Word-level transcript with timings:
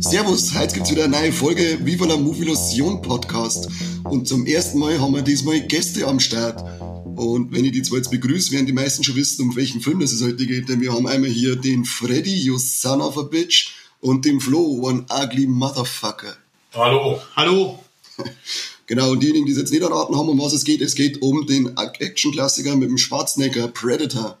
Servus, 0.00 0.54
heute 0.54 0.74
gibt's 0.74 0.90
wieder 0.90 1.04
eine 1.04 1.16
neue 1.16 1.32
Folge 1.32 1.78
Viva 1.82 2.04
la 2.04 2.18
Movilusion 2.18 3.00
Podcast. 3.00 3.68
Und 4.04 4.28
zum 4.28 4.44
ersten 4.44 4.78
Mal 4.78 5.00
haben 5.00 5.14
wir 5.14 5.22
diesmal 5.22 5.60
Gäste 5.60 6.06
am 6.06 6.20
Start. 6.20 6.85
Und 7.16 7.52
wenn 7.52 7.64
ich 7.64 7.72
die 7.72 7.82
zwei 7.82 7.96
jetzt 7.96 8.10
begrüße, 8.10 8.52
werden 8.52 8.66
die 8.66 8.72
meisten 8.72 9.02
schon 9.02 9.16
wissen, 9.16 9.42
um 9.42 9.56
welchen 9.56 9.80
Film 9.80 10.00
es 10.02 10.22
heute 10.22 10.46
geht. 10.46 10.68
Denn 10.68 10.80
wir 10.80 10.92
haben 10.92 11.06
einmal 11.06 11.30
hier 11.30 11.56
den 11.56 11.84
Freddy, 11.84 12.34
you 12.34 12.58
son 12.58 13.00
of 13.00 13.16
a 13.16 13.22
bitch, 13.22 13.70
und 14.00 14.24
den 14.24 14.40
Flo, 14.40 14.60
one 14.82 15.06
ugly 15.10 15.46
motherfucker. 15.46 16.36
Hallo. 16.74 17.20
Hallo. 17.34 17.78
Genau, 18.88 19.10
und 19.10 19.20
diejenigen, 19.20 19.46
die 19.46 19.52
es 19.52 19.58
jetzt 19.58 19.72
nicht 19.72 19.82
erraten 19.82 20.16
haben, 20.16 20.28
um 20.28 20.38
was 20.38 20.52
es 20.52 20.62
geht, 20.62 20.80
es 20.80 20.94
geht 20.94 21.20
um 21.20 21.44
den 21.44 21.76
Action-Klassiker 21.76 22.76
mit 22.76 22.88
dem 22.88 22.98
Schwarzenegger 22.98 23.66
Predator. 23.66 24.38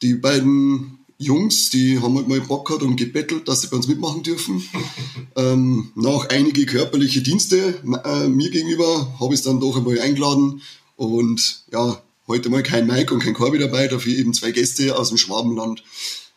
Die 0.00 0.14
beiden 0.14 0.98
Jungs, 1.18 1.68
die 1.70 1.98
haben 1.98 2.14
halt 2.16 2.28
mal 2.28 2.40
Bock 2.40 2.68
gehabt 2.68 2.84
und 2.84 2.94
gebettelt, 2.94 3.48
dass 3.48 3.62
sie 3.62 3.66
bei 3.66 3.76
uns 3.76 3.88
mitmachen 3.88 4.22
dürfen. 4.22 4.62
ähm, 5.36 5.90
nach 5.96 6.28
einige 6.28 6.66
körperliche 6.66 7.20
Dienste 7.20 7.82
äh, 8.04 8.28
mir 8.28 8.50
gegenüber 8.50 9.18
habe 9.18 9.34
ich 9.34 9.40
es 9.40 9.44
dann 9.44 9.58
doch 9.58 9.76
einmal 9.76 9.98
eingeladen 9.98 10.62
und 10.98 11.62
ja, 11.72 12.02
heute 12.26 12.50
mal 12.50 12.62
kein 12.62 12.86
Mike 12.86 13.14
und 13.14 13.20
kein 13.20 13.32
Corby 13.32 13.58
dabei, 13.58 13.86
dafür 13.86 14.12
eben 14.12 14.34
zwei 14.34 14.50
Gäste 14.50 14.98
aus 14.98 15.08
dem 15.08 15.16
Schwabenland. 15.16 15.82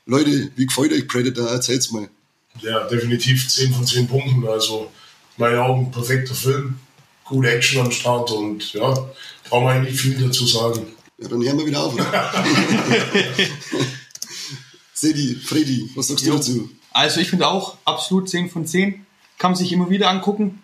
Leute, 0.05 0.51
wie 0.55 0.67
gefällt 0.67 0.93
euch 0.93 1.07
Predator? 1.07 1.49
Erzählt's 1.49 1.91
mal. 1.91 2.07
Ja, 2.61 2.87
definitiv 2.87 3.49
10 3.49 3.73
von 3.73 3.85
10 3.85 4.07
Punkten. 4.07 4.47
Also, 4.47 4.89
in 5.37 5.43
meinen 5.43 5.59
Augen 5.59 5.91
perfekter 5.91 6.35
Film. 6.35 6.79
Gute 7.25 7.51
Action 7.51 7.81
am 7.81 7.91
Start 7.91 8.31
und 8.31 8.73
ja, 8.73 8.93
brauchen 9.49 9.65
wir 9.65 9.71
eigentlich 9.71 9.99
viel 9.99 10.15
dazu 10.15 10.45
sagen. 10.45 10.85
Ja, 11.17 11.27
dann 11.27 11.43
hören 11.43 11.57
wir 11.57 11.65
wieder 11.65 11.83
auf, 11.83 11.93
oder? 11.93 12.05
Sedi, 14.93 15.35
Freddy, 15.35 15.89
was 15.95 16.09
sagst 16.09 16.27
du 16.27 16.31
dazu? 16.31 16.69
Also 16.91 17.19
ich 17.19 17.29
finde 17.29 17.47
auch 17.47 17.77
absolut 17.85 18.29
10 18.29 18.49
von 18.49 18.67
10. 18.67 19.05
Kann 19.37 19.51
man 19.51 19.55
sich 19.55 19.71
immer 19.71 19.89
wieder 19.89 20.09
angucken. 20.09 20.61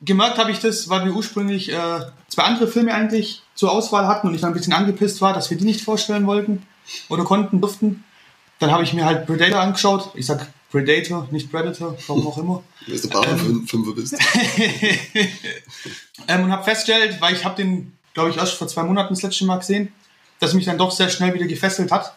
Gemerkt 0.00 0.38
habe 0.38 0.52
ich 0.52 0.60
das, 0.60 0.88
weil 0.88 1.04
wir 1.04 1.12
ursprünglich 1.12 1.72
äh, 1.72 2.00
zwei 2.28 2.44
andere 2.44 2.68
Filme 2.68 2.94
eigentlich 2.94 3.42
zur 3.54 3.72
Auswahl 3.72 4.06
hatten 4.06 4.28
und 4.28 4.34
ich 4.34 4.40
dann 4.40 4.52
ein 4.52 4.56
bisschen 4.56 4.72
angepisst 4.72 5.20
war, 5.20 5.32
dass 5.32 5.50
wir 5.50 5.56
die 5.56 5.64
nicht 5.64 5.80
vorstellen 5.80 6.26
wollten 6.26 6.66
oder 7.08 7.24
konnten, 7.24 7.60
durften. 7.60 8.04
Dann 8.60 8.70
habe 8.70 8.84
ich 8.84 8.92
mir 8.92 9.04
halt 9.04 9.26
Predator 9.26 9.60
angeschaut. 9.60 10.10
Ich 10.14 10.26
sag 10.26 10.46
Predator, 10.70 11.26
nicht 11.30 11.50
Predator, 11.50 11.96
warum 12.06 12.26
auch 12.26 12.38
immer. 12.38 12.62
Du 12.86 12.92
bist 12.92 13.04
der 13.04 13.10
Papa 13.10 13.30
ähm, 13.32 13.66
Fünfer 13.66 13.92
bist. 13.92 14.16
ähm, 16.26 16.44
und 16.44 16.50
habe 16.50 16.64
festgestellt, 16.64 17.20
weil 17.20 17.34
ich 17.34 17.44
habe 17.44 17.56
den, 17.56 17.92
glaube 18.14 18.30
ich, 18.30 18.38
erst 18.38 18.54
vor 18.54 18.66
zwei 18.66 18.82
Monaten 18.82 19.12
das 19.12 19.22
letzte 19.22 19.44
Mal 19.44 19.58
gesehen, 19.58 19.92
dass 20.38 20.54
mich 20.54 20.64
dann 20.64 20.78
doch 20.78 20.90
sehr 20.90 21.10
schnell 21.10 21.34
wieder 21.34 21.46
gefesselt 21.46 21.92
hat. 21.92 22.14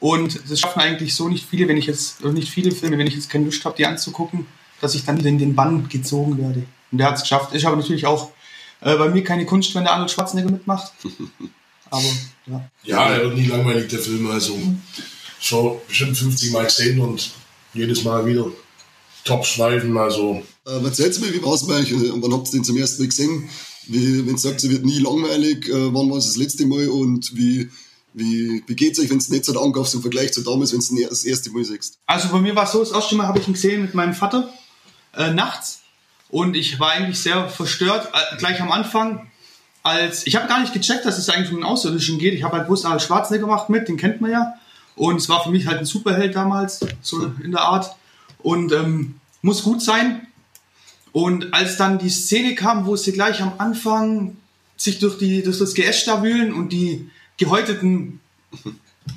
Und 0.00 0.50
das 0.50 0.60
schaffen 0.60 0.80
eigentlich 0.80 1.14
so 1.14 1.28
nicht 1.28 1.48
viele, 1.48 1.68
wenn 1.68 1.76
ich 1.76 1.86
jetzt, 1.86 2.22
nicht 2.22 2.50
viele 2.50 2.70
Filme, 2.70 2.98
wenn 2.98 3.06
ich 3.06 3.14
jetzt 3.14 3.30
keine 3.30 3.46
Lust 3.46 3.64
habe, 3.64 3.76
die 3.76 3.86
anzugucken, 3.86 4.46
dass 4.80 4.94
ich 4.94 5.04
dann 5.04 5.18
wieder 5.18 5.28
in 5.28 5.38
den 5.38 5.54
Bann 5.54 5.88
gezogen 5.88 6.36
werde. 6.38 6.64
Und 6.90 6.98
der 6.98 7.08
hat 7.08 7.16
es 7.16 7.22
geschafft. 7.22 7.54
Ist 7.54 7.64
aber 7.64 7.76
natürlich 7.76 8.06
auch 8.06 8.30
äh, 8.80 8.96
bei 8.96 9.08
mir 9.08 9.24
keine 9.24 9.46
Kunst, 9.46 9.74
wenn 9.74 9.84
der 9.84 9.92
Arnold 9.92 10.10
Schwarzenegger 10.10 10.50
mitmacht. 10.50 10.92
Aber 11.90 12.04
ja. 12.46 12.70
Ja, 12.84 13.10
er 13.10 13.22
wird 13.22 13.36
nie 13.36 13.46
langweilig, 13.46 13.88
der 13.88 13.98
Film. 13.98 14.30
Also 14.30 14.58
schon 15.40 15.76
bestimmt 15.88 16.18
50 16.18 16.52
Mal 16.52 16.64
gesehen 16.66 17.00
und 17.00 17.30
jedes 17.72 18.04
Mal 18.04 18.26
wieder 18.26 18.46
top 19.24 19.46
schneiden. 19.46 19.96
Also. 19.96 20.42
Äh, 20.66 20.84
erzähl's 20.84 21.18
mir, 21.18 21.32
wie 21.32 21.42
war's 21.42 21.66
bei 21.66 21.76
euch? 21.76 21.92
Und 21.92 22.22
wann 22.22 22.32
habt 22.32 22.48
ihr 22.48 22.52
den 22.52 22.64
zum 22.64 22.76
ersten 22.76 23.02
Mal 23.02 23.08
gesehen? 23.08 23.48
Wie, 23.86 24.26
wenn 24.26 24.34
ihr 24.34 24.38
sagt, 24.38 24.62
es 24.62 24.68
wird 24.68 24.84
nie 24.84 24.98
langweilig, 24.98 25.66
äh, 25.68 25.94
wann 25.94 26.10
war 26.10 26.18
es 26.18 26.26
das 26.26 26.36
letzte 26.36 26.66
Mal 26.66 26.88
und 26.88 27.34
wie 27.34 27.70
wie, 28.14 28.64
wie 28.66 28.74
geht 28.74 28.92
es 28.92 28.98
euch, 28.98 29.10
wenn 29.10 29.18
es 29.18 29.28
nicht 29.28 29.44
so 29.44 29.58
angaufst 29.60 29.94
im 29.94 30.00
Vergleich 30.00 30.32
zu 30.32 30.42
damals, 30.42 30.72
wenn 30.72 30.80
du 30.80 31.08
das 31.08 31.24
erste 31.24 31.50
Mal 31.50 31.64
siehst? 31.64 31.98
Also 32.06 32.28
bei 32.30 32.40
mir 32.40 32.54
war 32.56 32.64
es 32.64 32.72
so, 32.72 32.80
das 32.80 32.90
erste 32.90 33.14
Mal 33.14 33.28
habe 33.28 33.38
ich 33.38 33.46
ihn 33.46 33.54
gesehen 33.54 33.82
mit 33.82 33.94
meinem 33.94 34.14
Vater 34.14 34.52
äh, 35.14 35.32
nachts 35.32 35.80
und 36.30 36.56
ich 36.56 36.78
war 36.78 36.92
eigentlich 36.92 37.20
sehr 37.20 37.48
verstört, 37.48 38.08
äh, 38.12 38.36
gleich 38.36 38.60
am 38.60 38.70
Anfang. 38.70 39.30
Als, 39.82 40.26
ich 40.26 40.36
habe 40.36 40.48
gar 40.48 40.60
nicht 40.60 40.72
gecheckt, 40.72 41.06
dass 41.06 41.18
es 41.18 41.30
eigentlich 41.30 41.50
um 41.50 41.56
einen 41.56 41.64
Außerirdischen 41.64 42.18
geht. 42.18 42.34
Ich 42.34 42.42
habe 42.42 42.56
halt 42.56 42.66
gewusst, 42.66 42.84
Arnold 42.84 43.02
Schwarzenegger 43.02 43.46
gemacht 43.46 43.70
mit, 43.70 43.88
den 43.88 43.96
kennt 43.96 44.20
man 44.20 44.30
ja. 44.30 44.54
Und 44.96 45.16
es 45.16 45.28
war 45.28 45.42
für 45.42 45.50
mich 45.50 45.66
halt 45.66 45.78
ein 45.78 45.84
Superheld 45.84 46.34
damals, 46.34 46.80
so 47.00 47.32
in 47.42 47.52
der 47.52 47.62
Art. 47.62 47.94
Und 48.38 48.72
ähm, 48.72 49.20
muss 49.40 49.62
gut 49.62 49.80
sein. 49.80 50.26
Und 51.12 51.54
als 51.54 51.76
dann 51.76 51.98
die 51.98 52.10
Szene 52.10 52.54
kam, 52.54 52.86
wo 52.86 52.96
sie 52.96 53.12
gleich 53.12 53.40
am 53.40 53.54
Anfang 53.58 54.36
sich 54.76 54.98
durch, 54.98 55.18
die, 55.18 55.42
durch 55.42 55.58
das 55.58 55.74
Geäst 55.74 56.06
da 56.06 56.22
wühlen 56.22 56.52
und 56.52 56.70
die 56.70 57.10
gehäuteten 57.36 58.20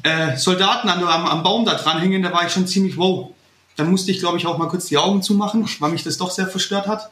äh, 0.03 0.37
Soldaten 0.37 0.87
an, 0.89 1.03
am, 1.03 1.25
am 1.25 1.43
Baum 1.43 1.65
da 1.65 1.75
dran 1.75 1.99
hängen, 1.99 2.23
da 2.23 2.31
war 2.31 2.45
ich 2.45 2.53
schon 2.53 2.67
ziemlich 2.67 2.97
wow. 2.97 3.33
Dann 3.75 3.89
musste 3.89 4.11
ich, 4.11 4.19
glaube 4.19 4.37
ich, 4.37 4.45
auch 4.45 4.57
mal 4.57 4.67
kurz 4.67 4.87
die 4.87 4.97
Augen 4.97 5.21
zumachen, 5.21 5.67
weil 5.79 5.91
mich 5.91 6.03
das 6.03 6.17
doch 6.17 6.31
sehr 6.31 6.47
verstört 6.47 6.87
hat. 6.87 7.09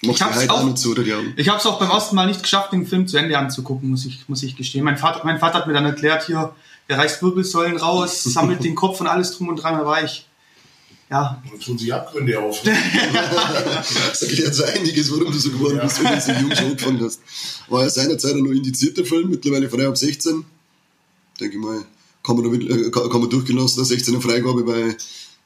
ich 0.00 0.20
habe 0.20 0.36
es 0.36 0.48
auch, 0.48 0.74
zu, 0.74 0.94
auch 1.70 1.78
beim 1.78 1.90
ersten 1.90 2.16
Mal 2.16 2.26
nicht 2.26 2.42
geschafft, 2.42 2.72
den 2.72 2.86
Film 2.86 3.08
zu 3.08 3.16
Ende 3.16 3.38
anzugucken, 3.38 3.90
muss 3.90 4.04
ich, 4.04 4.28
muss 4.28 4.42
ich 4.42 4.56
gestehen. 4.56 4.84
Mein 4.84 4.98
Vater, 4.98 5.22
mein 5.24 5.38
Vater 5.38 5.58
hat 5.58 5.66
mir 5.66 5.72
dann 5.72 5.86
erklärt, 5.86 6.26
hier, 6.26 6.54
der 6.88 6.98
reißt 6.98 7.22
Wirbelsäulen 7.22 7.76
raus, 7.76 8.22
sammelt 8.24 8.62
den 8.62 8.74
Kopf 8.74 9.00
und 9.00 9.06
alles 9.06 9.36
drum 9.36 9.48
und 9.48 9.56
dran, 9.56 9.78
da 9.78 9.86
war 9.86 10.04
ich, 10.04 10.26
ja. 11.10 11.42
Und 11.50 11.62
tun 11.62 11.78
sie 11.78 11.92
Abgründe 11.92 12.38
auf. 12.38 12.62
das 12.62 14.22
erklärt 14.22 14.54
so 14.54 14.64
einiges, 14.64 15.10
warum 15.10 15.32
du 15.32 15.38
so 15.38 15.50
geworden 15.50 15.80
bist, 15.82 16.02
wenn 16.02 16.14
du 16.14 16.20
so 16.20 16.32
jung 16.32 16.54
schon 16.54 16.66
angefangen 16.66 17.00
hast. 17.04 17.20
War 17.68 17.82
ja 17.82 17.90
seinerzeit 17.90 18.34
ein 18.34 18.42
noch 18.42 18.50
indizierter 18.50 19.04
Film, 19.04 19.30
mittlerweile 19.30 19.70
frei 19.70 19.86
ab 19.86 19.96
16. 19.96 20.44
Denke 21.40 21.56
ich 21.56 21.62
mal, 21.62 21.84
kann 22.24 22.36
man, 22.36 22.44
damit, 22.44 22.68
äh, 22.68 22.90
kann, 22.90 23.20
man 23.20 23.30
durchgelassen, 23.30 23.84
16er 23.84 24.20
Freigabe, 24.20 24.66
weil 24.66 24.96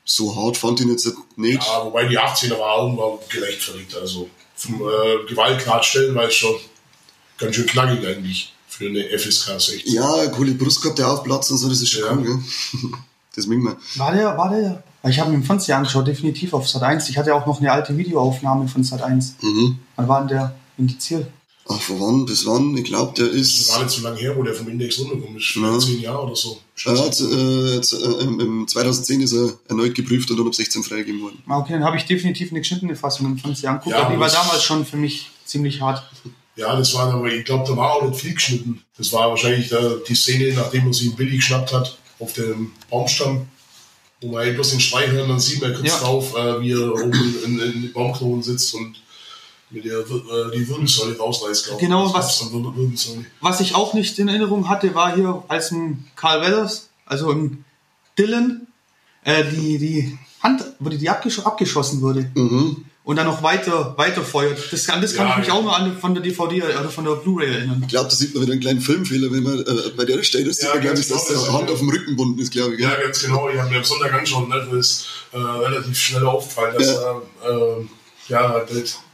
so 0.05 0.35
hart 0.35 0.57
fand 0.57 0.81
ich 0.81 0.87
ihn 0.87 0.93
jetzt 0.93 1.13
nicht. 1.37 1.63
Ja, 1.63 1.85
wobei 1.85 2.07
die 2.07 2.19
18er 2.19 2.59
war 2.59 2.97
war 2.97 3.19
gerechtfertigt. 3.29 3.95
Also 3.97 4.29
vom 4.57 4.75
äh, 4.77 5.27
Gewaltgrad 5.29 5.85
stellenweise 5.85 6.33
schon 6.33 6.55
ganz 7.39 7.57
schön 7.57 7.67
knackig 7.67 8.07
eigentlich 8.07 8.53
für 8.69 8.87
eine 8.87 9.05
FSK 9.19 9.61
16. 9.61 9.95
Ja, 9.95 10.27
coole 10.29 10.53
Brust 10.53 10.83
gehabt, 10.83 10.99
der 10.99 11.11
Aufplatz 11.11 11.51
und 11.51 11.59
so, 11.59 11.69
das 11.69 11.81
ist 11.81 11.91
schon 11.91 12.05
ja. 12.05 12.13
cool, 12.13 12.23
gell? 12.25 12.91
Das 13.37 13.47
mögen 13.47 13.63
wir. 13.63 13.77
War 13.95 14.13
der, 14.13 14.37
war 14.37 14.51
der 14.51 14.83
ich 15.03 15.19
habe 15.19 15.31
mir 15.31 15.37
im 15.37 15.45
Fernseher 15.45 15.79
angeschaut, 15.79 16.07
definitiv 16.07 16.53
auf 16.53 16.69
Sat 16.69 16.83
1. 16.83 17.09
Ich 17.09 17.17
hatte 17.17 17.35
auch 17.35 17.47
noch 17.47 17.61
eine 17.61 17.73
alte 17.73 17.97
Videoaufnahme 17.97 18.69
von 18.69 18.85
Sat 18.85 19.03
1. 19.03 19.37
Mhm. 19.41 19.79
Wann 19.97 20.09
war 20.09 20.19
denn 20.21 20.29
der 20.29 20.55
indiziert? 20.77 21.27
Ach, 21.69 21.81
von 21.81 22.01
wann 22.01 22.27
bis 22.27 22.47
wann? 22.47 22.77
Ich 22.77 22.85
glaube, 22.85 23.15
der 23.17 23.31
ist. 23.31 23.61
Das 23.61 23.77
war 23.77 23.85
nicht 23.85 23.95
so 23.95 24.03
lange 24.03 24.19
her, 24.19 24.37
wo 24.37 24.43
der 24.43 24.55
vom 24.55 24.69
Index 24.69 24.99
runtergekommen 24.99 25.37
ist. 25.37 25.55
Ja. 25.55 25.79
Zehn 25.79 26.01
Jahre 26.01 26.25
oder 26.25 26.35
so. 26.35 26.61
Ja, 26.77 26.93
äh, 26.95 27.77
äh, 27.77 28.23
im 28.23 28.67
2010 28.67 29.21
ist 29.21 29.33
er 29.33 29.53
erneut 29.69 29.95
geprüft 29.95 30.31
und 30.31 30.39
dann 30.39 30.47
ab 30.47 30.55
16 30.55 30.83
freigegeben 30.83 31.23
worden. 31.23 31.43
Ah, 31.47 31.59
okay, 31.59 31.75
dann 31.75 31.85
habe 31.85 31.97
ich 31.97 32.05
definitiv 32.07 32.51
eine 32.51 32.61
geschnittene 32.61 32.97
Fassung 32.97 33.27
im 33.27 33.39
Fernseher 33.39 33.71
angeguckt. 33.71 33.95
Ja, 33.95 34.03
aber 34.03 34.15
die 34.15 34.21
war 34.21 34.31
damals 34.31 34.63
schon 34.63 34.85
für 34.85 34.97
mich 34.97 35.31
ziemlich 35.45 35.81
hart. 35.81 36.03
Ja, 36.57 36.75
das 36.77 36.93
war 36.95 37.13
aber, 37.13 37.33
ich 37.33 37.45
glaube, 37.45 37.65
da 37.69 37.77
war 37.77 37.95
auch 37.95 38.09
nicht 38.09 38.21
viel 38.21 38.35
geschnitten. 38.35 38.83
Das 38.97 39.13
war 39.13 39.29
wahrscheinlich 39.31 39.73
die 40.09 40.15
Szene, 40.15 40.53
nachdem 40.55 40.87
er 40.89 40.93
sie 40.93 41.11
Billy 41.11 41.37
geschnappt 41.37 41.73
hat, 41.73 41.99
auf 42.19 42.33
dem 42.33 42.73
Baumstamm 42.91 43.47
wo 44.21 44.29
man 44.33 44.55
bloß 44.55 44.71
den 44.73 44.81
Schrei 44.81 45.09
hört, 45.09 45.29
dann 45.29 45.41
sieht 45.41 45.63
man 45.63 45.75
kurz 45.75 45.89
ja. 45.89 45.99
drauf, 45.99 46.37
äh, 46.37 46.61
wie 46.61 46.73
er 46.73 46.93
oben 46.93 47.13
in, 47.45 47.59
in, 47.59 47.85
in 47.85 47.93
Baumkronen 47.93 48.43
sitzt 48.43 48.75
und 48.75 48.97
mit 49.71 49.85
der 49.85 49.99
äh, 49.99 50.05
die 50.55 50.69
Wirbelsäule 50.69 51.17
rausreißt, 51.17 51.67
glaube 51.67 51.81
ich. 51.81 51.87
Genau, 51.87 52.13
was, 52.13 52.51
was 53.41 53.61
ich 53.61 53.75
auch 53.75 53.95
nicht 53.95 54.19
in 54.19 54.29
Erinnerung 54.29 54.69
hatte, 54.69 54.95
war 54.95 55.15
hier 55.15 55.45
als 55.49 55.71
ein 55.71 56.09
Carl 56.17 56.43
Weathers, 56.43 56.91
also 57.07 57.31
ein 57.31 57.65
Dylan, 58.19 58.67
äh, 59.25 59.45
die, 59.45 59.79
die 59.79 60.19
Hand, 60.43 60.65
wurde 60.79 60.99
die 60.99 61.09
abgesch 61.09 61.39
abgeschossen 61.41 62.01
wurde. 62.01 62.31
Mhm 62.35 62.85
und 63.03 63.17
dann 63.17 63.27
noch 63.27 63.43
weiter, 63.43 63.95
weiter 63.97 64.23
feuert. 64.23 64.73
Das 64.73 64.87
kann, 64.87 65.01
das 65.01 65.15
kann 65.15 65.27
ja, 65.27 65.33
ich 65.33 65.39
mich 65.39 65.49
ja. 65.49 65.55
auch 65.55 65.65
noch 65.65 65.77
an 65.77 65.99
von 65.99 66.15
der 66.15 66.23
DVD 66.23 66.63
oder 66.63 66.91
von 66.91 67.05
der 67.05 67.13
Blu-ray 67.13 67.55
erinnern. 67.55 67.81
Ich 67.83 67.89
glaube, 67.89 68.09
da 68.09 68.15
sieht 68.15 68.35
man 68.35 68.43
wieder 68.45 68.53
einen 68.53 68.61
kleinen 68.61 68.81
Filmfehler, 68.81 69.33
wenn 69.33 69.43
man 69.43 69.59
äh, 69.59 69.91
bei 69.97 70.05
der 70.05 70.23
Stelle 70.23 70.53
sieht, 70.53 70.69
ja, 70.69 70.75
man, 70.75 70.83
glaube 70.83 71.01
ich, 71.01 71.09
dass 71.09 71.27
genau, 71.27 71.45
der 71.45 71.53
Hand 71.55 71.71
auf 71.71 71.79
dem 71.79 71.89
Rücken 71.89 72.15
bunden 72.15 72.39
ist, 72.39 72.53
glaube 72.53 72.75
ich. 72.75 72.81
Ja, 72.81 72.95
ganz 72.95 73.21
genau. 73.21 73.49
Ich 73.49 73.59
habe 73.59 73.71
mir 73.71 73.79
am 73.79 73.85
Sonntag 73.85 74.13
angeschaut, 74.13 74.49
ne? 74.49 74.67
das 74.71 74.87
ist 74.87 75.07
äh, 75.33 75.39
relativ 75.39 75.99
schnell 75.99 76.27
aufgefallen, 76.27 76.75
dass 76.79 76.87
ja. 76.87 77.23
äh, 77.49 77.85
ja, 78.31 78.65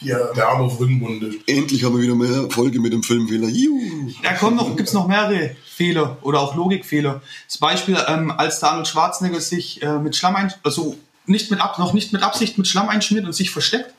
der, 0.00 0.32
der 0.34 0.48
Arm 0.48 0.62
auf 0.62 0.78
Rücken 0.78 1.00
bunden 1.00 1.30
ist. 1.30 1.38
Endlich 1.48 1.82
haben 1.84 1.96
wir 1.96 2.02
wieder 2.02 2.14
mehr 2.14 2.44
Erfolge 2.44 2.78
mit 2.78 2.92
dem 2.92 3.02
Filmfehler. 3.02 3.48
Juhu. 3.48 4.10
Da 4.22 4.34
kommen 4.34 4.56
noch, 4.56 4.76
gibt's 4.76 4.92
noch 4.92 5.08
mehrere 5.08 5.56
Fehler 5.66 6.18
oder 6.22 6.40
auch 6.40 6.54
Logikfehler. 6.54 7.22
Zum 7.48 7.60
Beispiel, 7.60 7.96
ähm, 8.06 8.30
als 8.30 8.60
der 8.60 8.70
Arnold 8.70 8.88
Schwarzenegger 8.88 9.40
sich 9.40 9.82
äh, 9.82 9.98
mit 9.98 10.16
Schlamm 10.16 10.36
ein, 10.36 10.52
also 10.62 10.96
nicht 11.26 11.50
mit 11.50 11.60
ab, 11.60 11.78
noch 11.78 11.92
nicht 11.92 12.12
mit 12.12 12.22
Absicht 12.22 12.58
mit 12.58 12.68
Schlamm 12.68 12.88
einschmiert 12.88 13.24
und 13.24 13.32
sich 13.32 13.50
versteckt 13.50 13.92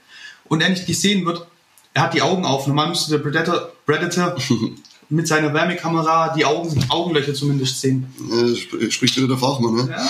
und 0.46 0.62
er 0.62 0.70
nicht 0.70 0.86
gesehen 0.86 1.26
wird, 1.26 1.48
er 1.94 2.04
hat 2.04 2.14
die 2.14 2.22
Augen 2.22 2.46
auf. 2.46 2.68
Normal 2.68 2.90
müsste 2.90 3.12
der 3.12 3.20
Predator, 3.20 3.72
Predator 3.86 4.36
mit 5.10 5.28
seiner 5.28 5.54
Wärmekamera 5.54 6.34
die 6.36 6.46
Augen, 6.46 6.86
Augenlöcher 6.90 7.34
zumindest 7.34 7.82
sehen. 7.82 8.08
Ja, 8.30 8.90
spricht 8.92 9.18
wieder 9.18 9.28
der 9.28 9.38
Fachmann. 9.38 9.76
Ne? 9.76 9.90
Ja. 9.90 10.08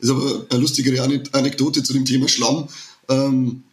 Ist 0.00 0.10
aber 0.10 0.46
eine 0.50 0.60
lustigere 0.60 1.02
Anekdote 1.32 1.82
zu 1.82 1.92
dem 1.92 2.04
Thema 2.04 2.28
Schlamm. 2.28 2.68
Ähm, 3.08 3.64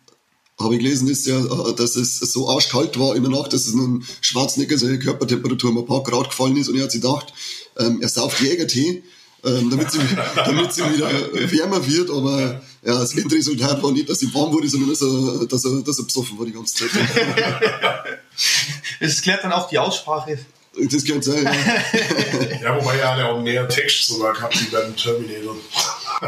habe 0.60 0.76
ich 0.76 0.80
gelesen, 0.80 1.08
ist 1.10 1.28
ja, 1.28 1.40
dass 1.74 1.96
es 1.96 2.20
so 2.20 2.50
arschkalt 2.50 2.98
war 2.98 3.16
in 3.16 3.24
der 3.24 3.32
Nacht, 3.32 3.52
dass 3.54 3.68
es 3.68 3.74
einem 3.74 4.04
Schwarzenegger 4.22 4.78
seine 4.78 5.00
Körpertemperatur 5.00 5.72
um 5.72 5.80
ein 5.80 5.86
paar 5.86 6.04
Grad 6.04 6.30
gefallen 6.30 6.56
ist 6.58 6.70
und 6.70 6.78
er 6.78 6.84
hat 6.84 6.92
sich 6.92 7.02
gedacht, 7.02 7.34
ähm, 7.78 8.00
er 8.02 8.08
sauft 8.08 8.40
Jägertee, 8.42 9.04
ähm, 9.44 9.70
damit, 9.70 9.92
sie, 9.92 10.00
damit 10.36 10.74
sie 10.74 10.82
wieder 10.84 11.10
wärmer 11.52 11.86
wird, 11.86 12.10
aber 12.10 12.62
ja, 12.86 13.00
das 13.00 13.16
Endresultat 13.16 13.84
war 13.84 13.92
nicht, 13.92 14.10
dass 14.10 14.20
sie 14.20 14.34
warm 14.34 14.54
wurde, 14.54 14.70
sondern 14.70 14.90
dass 14.90 15.02
er, 15.02 15.46
dass 15.48 15.66
er, 15.66 15.82
dass 15.82 16.00
er 16.00 16.06
besoffen 16.06 16.40
war 16.40 16.46
die 16.46 16.54
ganze 16.54 16.76
Zeit. 16.76 16.90
Es 19.00 19.22
klärt 19.22 19.44
dann 19.44 19.54
auch 19.54 19.70
die 19.70 19.78
Aussprache. 19.78 20.38
Das 20.78 21.06
kann 21.06 21.22
sein, 21.22 21.44
ja. 21.44 21.54
ja, 22.62 22.76
wobei 22.76 22.98
er 22.98 23.12
hat 23.12 23.20
ja 23.20 23.30
auch 23.30 23.42
mehr 23.42 23.68
Text 23.70 24.08
sogar 24.08 24.34
gehabt 24.34 24.60
wie 24.60 24.66
beim 24.66 24.96
Terminator. 24.96 25.56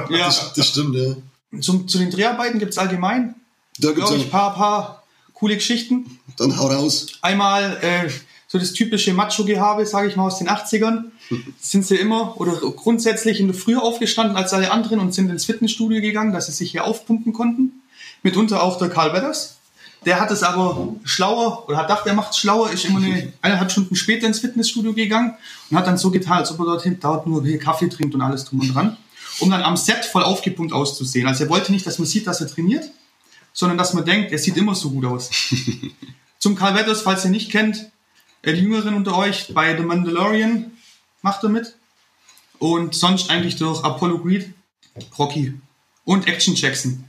Ja. 0.10 0.26
Das, 0.26 0.54
das 0.54 0.68
stimmt, 0.68 0.96
ja. 0.96 1.16
Zum, 1.60 1.88
zu 1.88 1.98
den 1.98 2.12
Dreharbeiten 2.12 2.60
gibt 2.60 2.72
es 2.72 2.78
allgemein, 2.78 3.36
da 3.78 3.90
gibt's 3.90 4.10
glaube 4.10 4.18
ich, 4.18 4.26
ein 4.26 4.32
paar, 4.32 4.54
paar 4.54 5.04
coole 5.34 5.56
Geschichten. 5.56 6.20
Dann 6.38 6.58
hau 6.58 6.68
raus. 6.68 7.08
Einmal 7.22 7.78
äh, 7.82 8.10
so 8.48 8.58
das 8.58 8.74
typische 8.74 9.14
Macho-Gehabe, 9.14 9.86
sage 9.86 10.08
ich 10.08 10.16
mal, 10.16 10.28
aus 10.28 10.40
den 10.40 10.50
80ern. 10.50 11.06
sind 11.60 11.86
sie 11.86 11.96
immer 11.96 12.40
oder 12.40 12.54
grundsätzlich 12.54 13.40
in 13.40 13.48
der 13.48 13.56
Früh 13.56 13.76
aufgestanden 13.76 14.38
als 14.38 14.54
alle 14.54 14.72
anderen 14.72 15.00
und 15.00 15.14
sind 15.14 15.30
ins 15.30 15.46
Fitnessstudio 15.46 16.02
gegangen, 16.02 16.32
dass 16.32 16.46
sie 16.48 16.54
sich 16.54 16.72
hier 16.72 16.86
aufpumpen 16.86 17.34
konnten. 17.34 17.84
Mitunter 18.24 18.64
auch 18.64 18.78
der 18.78 18.90
Karl 18.90 19.14
Weathers. 19.14 19.58
Der 20.06 20.20
hat 20.20 20.32
es 20.32 20.44
aber 20.44 20.96
schlauer 21.04 21.68
oder 21.68 21.78
hat 21.78 21.88
gedacht, 21.88 22.08
er 22.08 22.14
macht 22.14 22.32
es 22.32 22.38
schlauer, 22.38 22.70
ist 22.70 22.86
immer 22.86 23.00
eine 23.00 23.34
eineinhalb 23.42 23.72
Stunden 23.72 23.96
später 23.96 24.28
ins 24.28 24.40
Fitnessstudio 24.40 24.94
gegangen 24.94 25.36
und 25.70 25.78
hat 25.78 25.88
dann 25.88 25.98
so 25.98 26.12
getan, 26.12 26.38
als 26.38 26.52
ob 26.52 26.60
er 26.60 26.66
dorthin 26.66 26.98
dort 27.02 27.28
nur 27.28 27.44
Kaffee 27.58 27.90
trinkt 27.90 28.16
und 28.16 28.22
alles 28.22 28.46
drum 28.46 28.62
und 28.62 28.74
dran, 28.74 28.96
um 29.40 29.50
dann 29.50 29.64
am 29.64 29.76
Set 29.76 30.06
voll 30.06 30.24
aufgepumpt 30.24 30.72
auszusehen. 30.72 31.28
Also 31.28 31.46
er 31.46 31.50
wollte 31.50 31.72
nicht, 31.72 31.86
dass 31.86 32.00
man 32.00 32.08
sieht, 32.08 32.28
dass 32.28 32.40
er 32.40 32.48
trainiert, 32.48 32.90
sondern 33.58 33.80
dass 33.80 33.96
man 33.96 34.06
denkt, 34.06 34.32
er 34.32 34.38
sieht 34.38 34.56
immer 34.56 34.76
so 34.76 34.92
gut 34.92 35.06
aus. 35.06 35.32
Zum 36.40 36.56
Karl 36.56 36.76
Weathers, 36.76 37.02
falls 37.02 37.26
ihr 37.26 37.32
nicht 37.32 37.52
kennt, 37.52 37.90
die 38.46 38.52
Jüngeren 38.52 38.94
unter 38.94 39.18
euch, 39.18 39.52
bei 39.52 39.76
The 39.76 39.82
Mandalorian 39.82 40.74
macht 41.24 41.42
er 41.42 41.50
mit. 41.50 41.76
Und 42.60 42.94
sonst 42.94 43.32
eigentlich 43.32 43.56
durch 43.56 43.84
Apollo 43.84 44.20
Creed, 44.20 44.54
Rocky 45.18 45.56
und 46.06 46.28
Action 46.28 46.54
Jackson. 46.54 47.04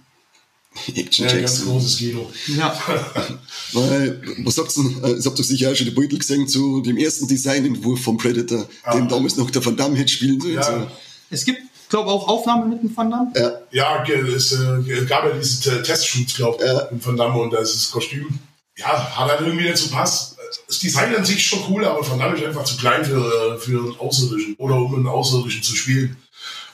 Action 0.94 1.26
ja, 1.26 1.34
Jackson. 1.34 1.40
ganz 1.40 1.64
großes 1.66 1.98
Kino. 1.98 2.32
Ja. 2.46 2.82
Weil, 3.74 4.22
was 4.38 4.54
sagst 4.54 4.78
du, 4.78 4.88
äh, 5.04 5.18
ich 5.18 5.26
hab 5.26 5.36
doch 5.36 5.44
sicher 5.44 5.70
auch 5.70 5.74
schon 5.74 5.86
die 5.86 5.92
Beutel 5.92 6.18
gesehen 6.18 6.48
zu 6.48 6.80
dem 6.80 6.96
ersten 6.96 7.28
Designentwurf 7.28 8.02
vom 8.02 8.16
Predator, 8.16 8.66
ah. 8.84 8.96
den 8.96 9.06
damals 9.06 9.36
noch 9.36 9.50
der 9.50 9.64
Van 9.64 9.76
Damme 9.76 9.98
hätte 9.98 10.12
spielen 10.12 10.40
sollen. 10.40 10.54
Ja. 10.54 10.62
So. 10.62 10.90
Es 11.28 11.44
gibt 11.44 11.60
glaube 11.88 12.10
auch 12.10 12.28
Aufnahmen 12.28 12.70
mit 12.70 12.82
dem 12.82 12.96
Van 12.96 13.10
Damme. 13.10 13.32
Ja, 13.34 13.60
ja 13.70 14.04
es 14.04 14.52
äh, 14.52 15.04
gab 15.06 15.24
ja 15.24 15.30
diese 15.30 15.82
Testshoots, 15.82 16.34
glaube 16.34 16.58
ich, 16.62 16.70
ja. 16.70 16.88
mit 16.90 17.04
Van 17.04 17.16
Damme 17.16 17.40
und 17.40 17.52
das 17.52 17.70
ist 17.70 17.84
das 17.84 17.90
Kostüm. 17.90 18.38
Ja, 18.76 19.16
hat 19.16 19.30
halt 19.30 19.40
irgendwie 19.40 19.64
nicht 19.64 19.76
so 19.76 19.90
passt. 19.90 20.36
Das 20.66 20.78
Design 20.78 21.14
an 21.14 21.24
sich 21.24 21.36
ist 21.36 21.42
schon 21.42 21.64
cool, 21.68 21.84
aber 21.84 22.08
Van 22.08 22.18
Damme 22.18 22.36
ist 22.36 22.44
einfach 22.44 22.64
zu 22.64 22.76
klein 22.76 23.04
für, 23.04 23.58
für 23.58 23.78
einen 23.78 23.98
Außerirdischen 23.98 24.54
oder 24.56 24.76
um 24.76 24.94
einen 24.94 25.08
Außerirdischen 25.08 25.62
zu 25.62 25.74
spielen. 25.74 26.16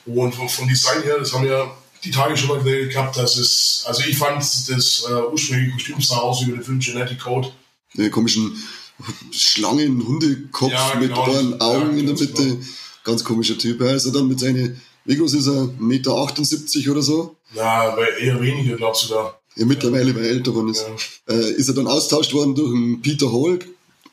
Und 0.05 0.35
vom, 0.35 0.47
vom 0.47 0.67
Design 0.67 1.01
her, 1.03 1.17
das 1.19 1.33
haben 1.33 1.45
wir 1.45 1.71
die 2.03 2.11
Tage 2.11 2.37
schon 2.37 2.49
mal 2.49 2.63
gehabt, 2.63 3.17
dass 3.17 3.37
es, 3.37 3.83
also 3.87 4.03
ich 4.07 4.17
fand 4.17 4.37
das 4.37 5.03
äh, 5.09 5.13
ursprüngliche 5.31 5.71
Kostüm 5.71 6.01
sah 6.01 6.17
aus 6.17 6.43
über 6.43 6.57
den 6.57 6.63
Film 6.63 6.79
Genetic 6.79 7.19
Code. 7.19 7.51
Den 7.95 8.11
komischen 8.11 8.55
Schlangen, 9.31 10.05
Hundekopf 10.05 10.71
ja, 10.71 10.93
genau, 10.93 11.01
mit 11.01 11.17
Ohren, 11.17 11.61
Augen 11.61 11.93
ja, 11.93 11.99
in 11.99 12.05
der 12.05 12.15
Mitte. 12.15 12.43
Genau. 12.43 12.65
Ganz 13.03 13.23
komischer 13.23 13.57
Typ. 13.57 13.81
Also 13.81 14.11
dann 14.11 14.27
mit 14.27 14.39
seinen 14.39 14.81
wie 15.05 15.15
groß 15.15 15.33
ist 15.35 15.47
er? 15.47 15.69
1,78 15.79 15.79
Meter 15.79 16.91
oder 16.91 17.01
so? 17.01 17.35
Ja, 17.55 17.95
eher 18.19 18.41
weniger, 18.41 18.75
glaubst 18.75 19.05
du 19.05 19.13
da. 19.13 19.39
Ja, 19.55 19.65
mittlerweile, 19.65 20.13
weil 20.15 20.25
er 20.25 20.31
älter 20.31 20.51
geworden 20.51 20.69
ist. 20.69 20.85
Ja. 21.27 21.35
Äh, 21.35 21.51
ist 21.51 21.69
er 21.69 21.75
dann 21.75 21.87
austauscht 21.87 22.33
worden 22.33 22.55
durch 22.55 22.73
einen 22.73 23.01
Peter 23.01 23.31
Hall. 23.31 23.59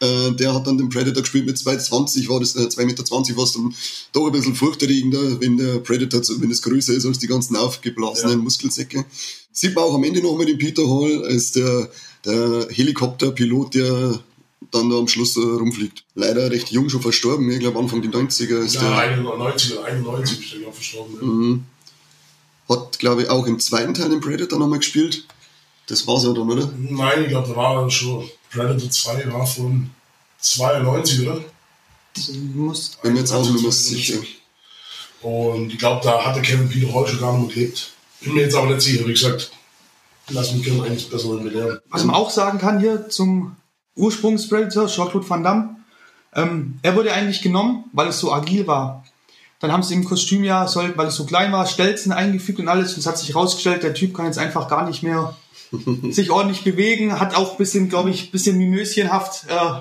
Äh, 0.01 0.33
der 0.33 0.55
hat 0.55 0.67
dann 0.67 0.79
den 0.79 0.89
Predator 0.89 1.23
gespielt 1.23 1.47
mit 1.47 1.57
2,20 1.57 2.29
war 2.29 2.41
das, 2.41 2.55
äh, 2.55 2.69
2,20 2.69 2.85
Meter 2.87 3.37
war 3.37 3.45
es 3.45 3.53
dann 3.53 3.75
doch 4.13 4.27
ein 4.27 4.33
bisschen 4.33 4.55
furchterregender, 4.55 5.41
wenn 5.41 5.57
der 5.57 5.79
Predator, 5.79 6.23
wenn 6.41 6.51
es 6.51 6.63
größer 6.63 6.93
ist 6.93 7.07
als 7.07 7.19
die 7.19 7.27
ganzen 7.27 7.57
aufgeblasenen 7.57 8.39
ja. 8.39 8.43
Muskelsäcke. 8.45 9.05
Sieht 9.53 9.75
man 9.75 9.85
auch 9.85 9.95
am 9.95 10.05
Ende 10.05 10.23
nochmal 10.23 10.47
den 10.47 10.59
Peter 10.59 10.89
Hall 10.89 11.25
als 11.25 11.53
der, 11.53 11.89
der 12.25 12.69
Helikopterpilot, 12.71 13.75
der 13.75 14.21
dann 14.71 14.91
da 14.91 14.97
am 14.97 15.09
Schluss 15.09 15.37
äh, 15.37 15.41
rumfliegt. 15.41 16.05
Leider 16.15 16.51
recht 16.51 16.71
jung 16.71 16.89
schon 16.89 17.03
verstorben, 17.03 17.51
ich 17.51 17.61
glaube 17.61 17.79
Anfang 17.79 18.03
der 18.03 18.11
90er 18.11 18.59
ist 18.59 18.75
ja, 18.75 18.83
der. 18.83 18.99
91 18.99 19.73
oder 19.73 19.85
91 19.85 20.41
ist 20.41 20.53
der 20.53 20.61
ja 20.61 20.73
verstorben. 20.73 21.15
Ja. 21.21 21.27
Mhm. 21.27 21.65
Hat, 22.69 22.99
glaube 22.99 23.23
ich, 23.23 23.29
auch 23.29 23.47
im 23.47 23.59
zweiten 23.59 23.95
Teil 23.95 24.09
den 24.09 24.21
Predator 24.21 24.59
nochmal 24.59 24.79
gespielt. 24.79 25.25
Das 25.87 26.07
war's 26.07 26.25
ja 26.25 26.33
dann, 26.33 26.51
oder? 26.51 26.71
Nein, 26.79 27.23
ich 27.23 27.29
glaube, 27.29 27.49
da 27.49 27.57
war 27.57 27.91
schon 27.91 28.29
Predator 28.51 28.91
2 28.91 29.33
war 29.33 29.47
von 29.47 29.91
92, 30.41 31.29
oder? 31.29 31.41
Muss 32.55 32.99
mir 33.03 33.15
jetzt 33.15 33.33
auch 33.33 33.49
nicht 33.51 33.63
mehr 33.63 33.73
sicher. 33.73 34.19
Und 35.23 35.73
ich 35.73 35.79
glaube, 35.79 36.01
da 36.05 36.25
hatte 36.25 36.43
Kevin 36.43 36.69
Peter 36.69 36.93
Hall 36.93 37.07
schon 37.07 37.21
gar 37.21 37.33
nicht 37.33 37.47
mehr 37.47 37.55
gelebt. 37.55 37.93
Bin 38.21 38.35
mir 38.35 38.43
jetzt 38.43 38.55
aber 38.55 38.69
nicht 38.69 38.83
sicher, 38.83 39.07
wie 39.07 39.13
gesagt. 39.13 39.51
Lass 40.29 40.53
mich 40.53 40.65
gerne 40.65 40.85
eines 40.85 41.05
Besseren 41.05 41.43
belehren. 41.43 41.81
Was 41.91 42.05
man 42.05 42.15
auch 42.15 42.31
sagen 42.31 42.59
kann 42.59 42.81
hier 42.81 43.09
zum 43.09 43.57
Ursprungspredator, 43.97 44.87
Jean-Claude 44.87 45.29
Van 45.29 45.43
Damme, 45.43 45.77
ähm, 46.35 46.79
er 46.83 46.97
wurde 46.97 47.13
eigentlich 47.13 47.43
genommen, 47.43 47.85
weil 47.93 48.09
es 48.09 48.19
so 48.19 48.33
agil 48.33 48.67
war. 48.67 49.05
Dann 49.61 49.71
haben 49.71 49.83
sie 49.83 49.95
im 49.95 50.05
Kostüm 50.05 50.43
ja, 50.43 50.67
soll, 50.67 50.93
weil 50.97 51.07
es 51.07 51.15
so 51.15 51.25
klein 51.25 51.53
war, 51.53 51.67
Stelzen 51.67 52.11
eingefügt 52.11 52.59
und 52.59 52.69
alles. 52.69 52.95
Und 52.95 53.01
es 53.01 53.07
hat 53.07 53.19
sich 53.19 53.29
herausgestellt, 53.29 53.83
der 53.83 53.95
Typ 53.95 54.15
kann 54.15 54.27
jetzt 54.27 54.39
einfach 54.39 54.69
gar 54.69 54.89
nicht 54.89 55.03
mehr 55.03 55.37
sich 56.11 56.31
ordentlich 56.31 56.65
bewegen, 56.65 57.21
hat 57.21 57.37
auch 57.37 57.53
ein 57.53 57.59
bisschen, 57.59 57.89
glaube 57.89 58.11
ich, 58.11 58.25
ein 58.25 58.31
bisschen 58.33 58.59
mimöschenhaft 58.59 59.45
äh, 59.49 59.81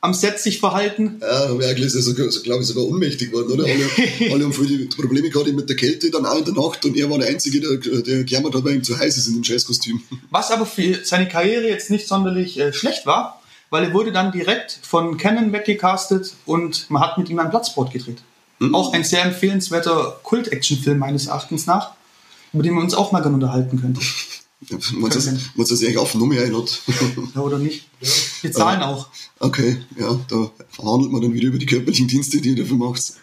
am 0.00 0.14
Set 0.14 0.38
sich 0.38 0.60
verhalten. 0.60 1.20
Ja, 1.20 1.58
wirklich 1.58 1.86
ist 1.86 1.94
er, 1.94 2.02
so, 2.02 2.14
glaube 2.14 2.62
ich, 2.62 2.68
sogar 2.68 2.84
ohnmächtig 2.84 3.30
geworden, 3.30 3.52
oder? 3.52 3.64
Alle, 3.64 4.32
alle 4.32 4.44
haben 4.44 4.52
viele 4.52 4.86
Probleme 4.86 5.28
gehabt 5.28 5.52
mit 5.52 5.68
der 5.68 5.76
Kälte, 5.76 6.10
dann 6.10 6.24
auch 6.24 6.38
in 6.38 6.44
der 6.44 6.54
Nacht 6.54 6.84
und 6.84 6.96
er 6.96 7.10
war 7.10 7.18
der 7.18 7.28
Einzige, 7.28 7.60
der, 7.60 8.02
der 8.02 8.24
gejammert 8.24 8.54
hat, 8.54 8.64
weil 8.64 8.76
ihm 8.76 8.84
zu 8.84 8.96
heiß 8.96 9.16
ist 9.16 9.26
in 9.26 9.34
dem 9.34 9.44
Scheißkostüm. 9.44 10.00
Was 10.30 10.50
aber 10.50 10.66
für 10.66 11.04
seine 11.04 11.28
Karriere 11.28 11.68
jetzt 11.68 11.90
nicht 11.90 12.06
sonderlich 12.06 12.58
äh, 12.58 12.72
schlecht 12.72 13.06
war, 13.06 13.37
weil 13.70 13.84
er 13.84 13.92
wurde 13.92 14.12
dann 14.12 14.32
direkt 14.32 14.78
von 14.82 15.16
Canon 15.16 15.52
weggecastet 15.52 16.34
und 16.46 16.90
man 16.90 17.02
hat 17.02 17.18
mit 17.18 17.28
ihm 17.28 17.38
ein 17.38 17.50
Platzboard 17.50 17.92
gedreht. 17.92 18.22
Mhm. 18.58 18.74
Auch 18.74 18.92
ein 18.92 19.04
sehr 19.04 19.24
empfehlenswerter 19.24 20.18
Kult-Action-Film 20.22 20.98
meines 20.98 21.26
Erachtens 21.26 21.66
nach, 21.66 21.92
über 22.52 22.62
den 22.62 22.74
wir 22.74 22.82
uns 22.82 22.94
auch 22.94 23.12
mal 23.12 23.20
gerne 23.20 23.34
unterhalten 23.34 23.80
könnten. 23.80 24.00
Man 24.92 25.10
das, 25.10 25.24
das 25.56 25.82
eigentlich 25.82 25.98
auf 25.98 26.14
Nummer 26.14 26.40
einladen. 26.40 26.68
Ja, 27.34 27.42
oder 27.42 27.58
nicht? 27.58 27.86
Wir 28.40 28.50
zahlen 28.52 28.82
auch. 28.82 29.08
Okay, 29.38 29.78
ja, 29.98 30.18
da 30.28 30.50
verhandelt 30.70 31.12
man 31.12 31.22
dann 31.22 31.32
wieder 31.32 31.46
über 31.46 31.58
die 31.58 31.66
körperlichen 31.66 32.08
Dienste, 32.08 32.40
die 32.40 32.50
ihr 32.50 32.56
dafür 32.56 32.76
macht. 32.76 33.14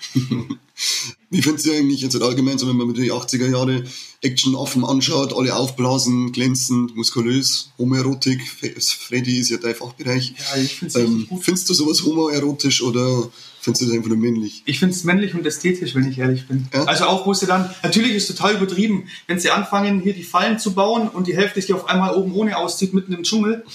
Wie 1.30 1.42
findest 1.42 1.66
du 1.66 1.72
eigentlich 1.74 2.02
jetzt 2.02 2.22
allgemein, 2.22 2.58
so 2.58 2.68
wenn 2.68 2.78
man 2.78 2.94
die 2.94 3.12
80er 3.12 3.50
Jahre 3.50 3.84
Action-Affen 4.22 4.86
anschaut, 4.86 5.34
alle 5.34 5.56
aufblasen, 5.56 6.32
glänzend, 6.32 6.96
muskulös, 6.96 7.72
Homoerotik, 7.78 8.42
Freddy 8.48 9.40
ist 9.40 9.50
ja 9.50 9.58
dein 9.58 9.76
Fachbereich. 9.76 10.34
Ja, 10.38 10.62
ich 10.62 10.76
finde 10.76 11.00
ähm, 11.00 11.28
gut. 11.28 11.44
Findest 11.44 11.70
du 11.70 11.74
sowas 11.74 12.04
homoerotisch 12.04 12.82
oder 12.82 13.30
findest 13.66 13.82
du 13.82 13.86
das 13.88 13.96
einfach 13.96 14.10
nur 14.10 14.18
männlich? 14.18 14.62
Ich 14.66 14.80
finde 14.80 14.94
es 14.94 15.04
männlich 15.04 15.34
und 15.34 15.46
ästhetisch, 15.46 15.96
wenn 15.96 16.08
ich 16.08 16.20
ehrlich 16.20 16.48
bin. 16.48 16.68
Ja? 16.72 16.84
Also 16.84 17.06
auch, 17.06 17.26
wo 17.26 17.34
sie 17.34 17.48
dann, 17.48 17.70
natürlich 17.82 18.14
ist 18.14 18.30
es 18.30 18.36
total 18.36 18.56
übertrieben, 18.56 19.08
wenn 19.28 19.40
sie 19.40 19.50
anfangen, 19.50 20.00
hier 20.00 20.14
die 20.14 20.24
Fallen 20.24 20.60
zu 20.60 20.74
bauen 20.74 21.10
und 21.10 21.28
die 21.28 21.36
Hälfte 21.36 21.60
sich 21.60 21.74
auf 21.74 21.90
einmal 21.90 22.16
oben 22.16 22.34
ohne 22.34 22.58
auszieht, 22.58 22.94
mitten 22.94 23.14
im 23.14 23.24
Dschungel. 23.24 23.66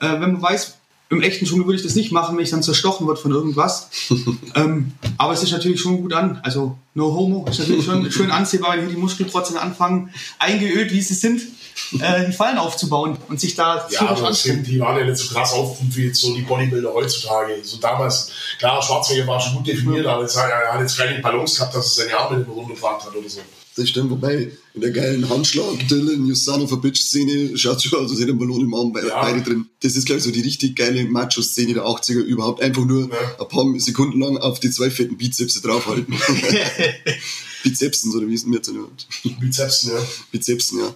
Äh, 0.00 0.12
wenn 0.12 0.32
man 0.32 0.42
weiß, 0.42 0.78
im 1.10 1.22
echten 1.22 1.44
Dschungel 1.44 1.66
würde 1.66 1.76
ich 1.76 1.84
das 1.84 1.94
nicht 1.94 2.12
machen, 2.12 2.36
wenn 2.36 2.44
ich 2.44 2.50
dann 2.50 2.62
zerstochen 2.62 3.06
wird 3.06 3.18
von 3.18 3.30
irgendwas. 3.30 3.90
ähm, 4.54 4.92
aber 5.18 5.32
es 5.32 5.42
ist 5.42 5.52
natürlich 5.52 5.80
schon 5.80 6.00
gut 6.00 6.12
an. 6.12 6.40
Also 6.42 6.78
no 6.94 7.14
homo 7.14 7.46
ist 7.48 7.58
natürlich 7.58 7.84
schon 7.84 8.10
schön 8.10 8.30
ansehbar, 8.30 8.76
wenn 8.76 8.86
hier 8.86 8.94
die 8.94 9.00
Muskelprotzen 9.00 9.56
anfangen, 9.56 10.12
eingeölt 10.38 10.92
wie 10.92 11.02
sie 11.02 11.14
sind, 11.14 11.42
äh, 12.00 12.26
die 12.26 12.32
Fallen 12.32 12.58
aufzubauen 12.58 13.18
und 13.28 13.38
sich 13.38 13.54
da 13.54 13.86
Ja, 13.90 14.08
aber 14.08 14.32
sind, 14.32 14.66
die 14.66 14.80
waren 14.80 14.98
ja 14.98 15.04
nicht 15.04 15.18
so 15.18 15.32
krass 15.32 15.52
aufgepumpt 15.52 15.96
wie 15.96 16.06
jetzt 16.06 16.20
so 16.20 16.34
die 16.34 16.42
Bodybuilder 16.42 16.92
heutzutage. 16.92 17.58
So 17.62 17.76
damals, 17.76 18.30
klar, 18.58 18.82
Schwarzenegger 18.82 19.26
war 19.26 19.40
schon 19.40 19.56
gut 19.56 19.66
definiert, 19.66 20.06
aber 20.06 20.22
jetzt, 20.22 20.36
er 20.36 20.72
hat 20.72 20.80
jetzt 20.80 20.96
keine 20.96 21.20
Ballons 21.20 21.56
gehabt, 21.56 21.74
dass 21.74 21.98
er 21.98 22.04
seine 22.04 22.18
Arme 22.18 22.38
nicht 22.38 22.48
mehr 22.48 22.56
runtergebracht 22.56 23.04
hat 23.04 23.14
oder 23.14 23.28
so. 23.28 23.40
Das 23.76 23.88
stimmt, 23.88 24.10
wobei 24.10 24.52
in 24.74 24.80
der 24.80 24.92
geilen 24.92 25.28
Handschlag, 25.28 25.88
Dylan, 25.88 26.26
You 26.26 26.34
Son 26.36 26.62
of 26.62 26.72
a 26.72 26.76
Bitch 26.76 27.00
Szene 27.00 27.58
schaut 27.58 27.82
schon 27.82 27.98
aus, 27.98 28.10
als 28.10 28.20
hätte 28.20 28.30
ein 28.30 28.38
Ballon 28.38 28.60
im 28.60 28.74
Arm 28.74 28.92
beide, 28.92 29.08
ja. 29.08 29.20
beide 29.20 29.42
drin. 29.42 29.66
Das 29.82 29.96
ist, 29.96 30.06
glaube 30.06 30.18
ich, 30.18 30.24
so 30.24 30.30
die 30.30 30.42
richtig 30.42 30.76
geile 30.76 31.02
Macho-Szene 31.04 31.74
der 31.74 31.84
80er 31.84 32.20
überhaupt. 32.20 32.62
Einfach 32.62 32.84
nur 32.84 33.08
ja. 33.08 33.36
ein 33.40 33.48
paar 33.48 33.64
Sekunden 33.80 34.20
lang 34.20 34.36
auf 34.38 34.60
die 34.60 34.70
zwei 34.70 34.90
fetten 34.90 35.16
Bizepse 35.16 35.60
draufhalten. 35.60 36.14
Bizepsen, 37.64 38.14
oder 38.14 38.28
wie 38.28 38.34
ist 38.34 38.46
denn 38.46 38.52
jetzt? 38.52 38.72
Bizepsen, 39.40 39.92
ja. 39.92 39.98
Bizepsen, 40.30 40.78
ja. 40.78 40.94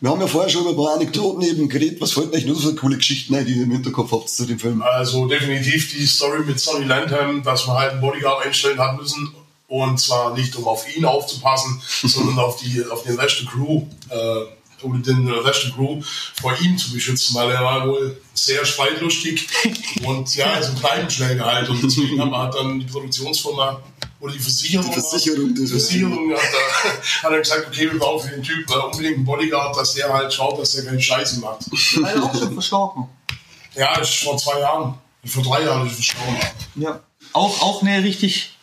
Wir 0.00 0.10
haben 0.10 0.20
ja 0.20 0.26
vorher 0.26 0.50
schon 0.50 0.62
über 0.62 0.70
ein 0.70 0.76
paar 0.76 0.94
Anekdoten 0.96 1.42
eben 1.42 1.68
geredet. 1.68 2.00
Was 2.00 2.12
fällt 2.12 2.32
euch 2.32 2.44
nur 2.44 2.56
so 2.56 2.74
coole 2.74 2.98
Geschichten 2.98 3.34
ein, 3.34 3.46
die 3.46 3.54
ihr 3.54 3.62
im 3.62 3.70
Hinterkopf 3.70 4.12
habt 4.12 4.28
zu 4.28 4.44
dem 4.44 4.58
Film? 4.58 4.82
Also 4.82 5.26
definitiv 5.26 5.92
die 5.92 6.06
Story 6.06 6.44
mit 6.44 6.60
Sonny 6.60 6.84
Landham, 6.84 7.42
dass 7.42 7.66
wir 7.66 7.72
halt 7.72 7.92
einen 7.92 8.00
Bodyguard 8.02 8.44
einstellen 8.44 8.78
hat 8.78 9.00
müssen. 9.00 9.34
Und 9.66 9.98
zwar 9.98 10.34
nicht, 10.34 10.54
um 10.56 10.68
auf 10.68 10.94
ihn 10.94 11.04
aufzupassen, 11.04 11.80
sondern 12.02 12.38
auf, 12.38 12.56
die, 12.56 12.84
auf 12.84 13.02
den 13.02 13.18
Rest 13.18 13.40
der 13.40 13.48
Crew. 13.48 13.82
Äh, 14.10 14.46
um 14.82 15.02
den 15.02 15.28
Rest 15.28 15.64
der 15.64 15.70
Crew 15.72 16.00
vor 16.40 16.54
ihm 16.60 16.76
zu 16.76 16.92
beschützen, 16.92 17.34
weil 17.34 17.50
er 17.50 17.64
war 17.64 17.88
wohl 17.88 18.20
sehr 18.34 18.64
streitlustig 18.64 19.46
und 20.04 20.34
ja, 20.36 20.62
so 20.62 20.72
kleinen 20.74 21.10
schnell 21.10 21.36
gehalten. 21.36 21.72
Und 21.72 21.82
deswegen 21.82 22.20
haben 22.20 22.30
wir 22.30 22.38
halt 22.38 22.54
dann 22.54 22.78
die 22.78 22.86
Produktionsfirma 22.86 23.80
oder 24.20 24.32
die 24.32 24.38
Versicherung. 24.38 24.86
Die 24.86 25.00
Versicherung, 25.00 25.54
die 25.54 25.66
Versicherung 25.66 26.32
hat, 26.32 26.40
da, 26.42 27.28
hat 27.28 27.32
er 27.32 27.38
gesagt, 27.38 27.66
okay, 27.68 27.90
wir 27.90 27.98
brauchen 27.98 28.28
für 28.28 28.34
den 28.34 28.42
Typ 28.42 28.70
äh, 28.70 28.74
unbedingt 28.74 29.16
einen 29.16 29.24
Bodyguard, 29.24 29.76
dass 29.76 29.94
der 29.94 30.12
halt 30.12 30.32
schaut, 30.32 30.58
dass 30.58 30.72
der 30.72 30.84
keine 30.84 31.00
Scheiße 31.00 31.40
macht. 31.40 31.66
Leider 31.96 32.24
auch 32.24 32.34
schon 32.34 32.52
verstorben. 32.52 33.08
Ja, 33.74 33.98
ist 33.98 34.14
vor 34.14 34.36
zwei 34.36 34.60
Jahren. 34.60 34.94
Vor 35.24 35.42
drei 35.42 35.64
Jahren 35.64 35.86
ist 35.86 35.94
verstorben. 35.94 36.36
Ja. 36.76 37.00
Auch, 37.32 37.60
auch 37.62 37.82
eine 37.82 38.02
richtig 38.04 38.53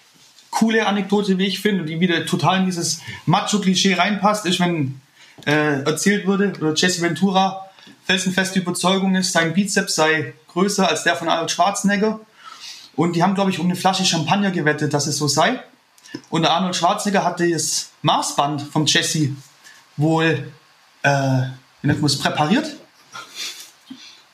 coole 0.51 0.85
Anekdote, 0.85 1.37
wie 1.37 1.47
ich 1.47 1.61
finde, 1.61 1.85
die 1.85 1.99
wieder 1.99 2.25
total 2.25 2.59
in 2.59 2.65
dieses 2.65 3.01
Macho-Klischee 3.25 3.95
reinpasst, 3.95 4.45
ist, 4.45 4.59
wenn 4.59 5.01
äh, 5.45 5.81
erzählt 5.83 6.27
wurde, 6.27 6.53
oder 6.59 6.73
Jesse 6.75 7.01
Ventura 7.01 7.67
felsenfeste 8.05 8.59
Überzeugung 8.59 9.15
ist, 9.15 9.31
sein 9.31 9.53
Bizeps 9.53 9.95
sei 9.95 10.33
größer 10.49 10.87
als 10.87 11.03
der 11.03 11.15
von 11.15 11.29
Arnold 11.29 11.49
Schwarzenegger. 11.49 12.19
Und 12.95 13.15
die 13.15 13.23
haben, 13.23 13.35
glaube 13.35 13.51
ich, 13.51 13.59
um 13.59 13.65
eine 13.65 13.75
Flasche 13.75 14.05
Champagner 14.05 14.51
gewettet, 14.51 14.93
dass 14.93 15.07
es 15.07 15.17
so 15.17 15.27
sei. 15.27 15.63
Und 16.29 16.41
der 16.41 16.51
Arnold 16.51 16.75
Schwarzenegger 16.75 17.23
hatte 17.23 17.49
das 17.49 17.89
Maßband 18.01 18.63
vom 18.63 18.85
Jesse 18.85 19.33
wohl, 19.95 20.51
äh, 21.03 21.09
wie 21.81 21.87
nennt 21.87 22.01
man 22.01 22.11
präpariert. 22.19 22.75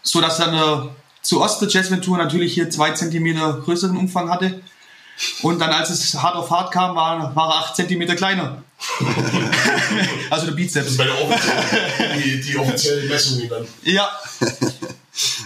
So 0.01 0.21
dass 0.21 0.37
dann 0.37 0.53
äh, 0.55 0.89
zu 1.21 1.41
Ost 1.41 1.61
der 1.61 1.69
Jesse 1.69 1.91
Ventura 1.91 2.17
natürlich 2.17 2.53
hier 2.53 2.69
zwei 2.69 2.91
Zentimeter 2.91 3.61
größeren 3.61 3.95
Umfang 3.95 4.29
hatte. 4.29 4.61
Und 5.41 5.59
dann, 5.59 5.71
als 5.71 5.89
es 5.89 6.13
hart 6.15 6.35
auf 6.35 6.51
hart 6.51 6.71
kam, 6.71 6.95
war, 6.95 7.35
war 7.35 7.49
er 7.49 7.55
acht 7.55 7.75
Zentimeter 7.75 8.15
kleiner. 8.15 8.63
also 10.29 10.45
der 10.45 10.53
Bizeps. 10.53 10.95
Das 10.95 10.97
war 10.99 11.21
offizielle, 11.21 12.21
die, 12.23 12.41
die 12.41 12.57
offizielle 12.57 13.07
Messung 13.07 13.41
dann. 13.49 13.67
Ja. 13.83 14.09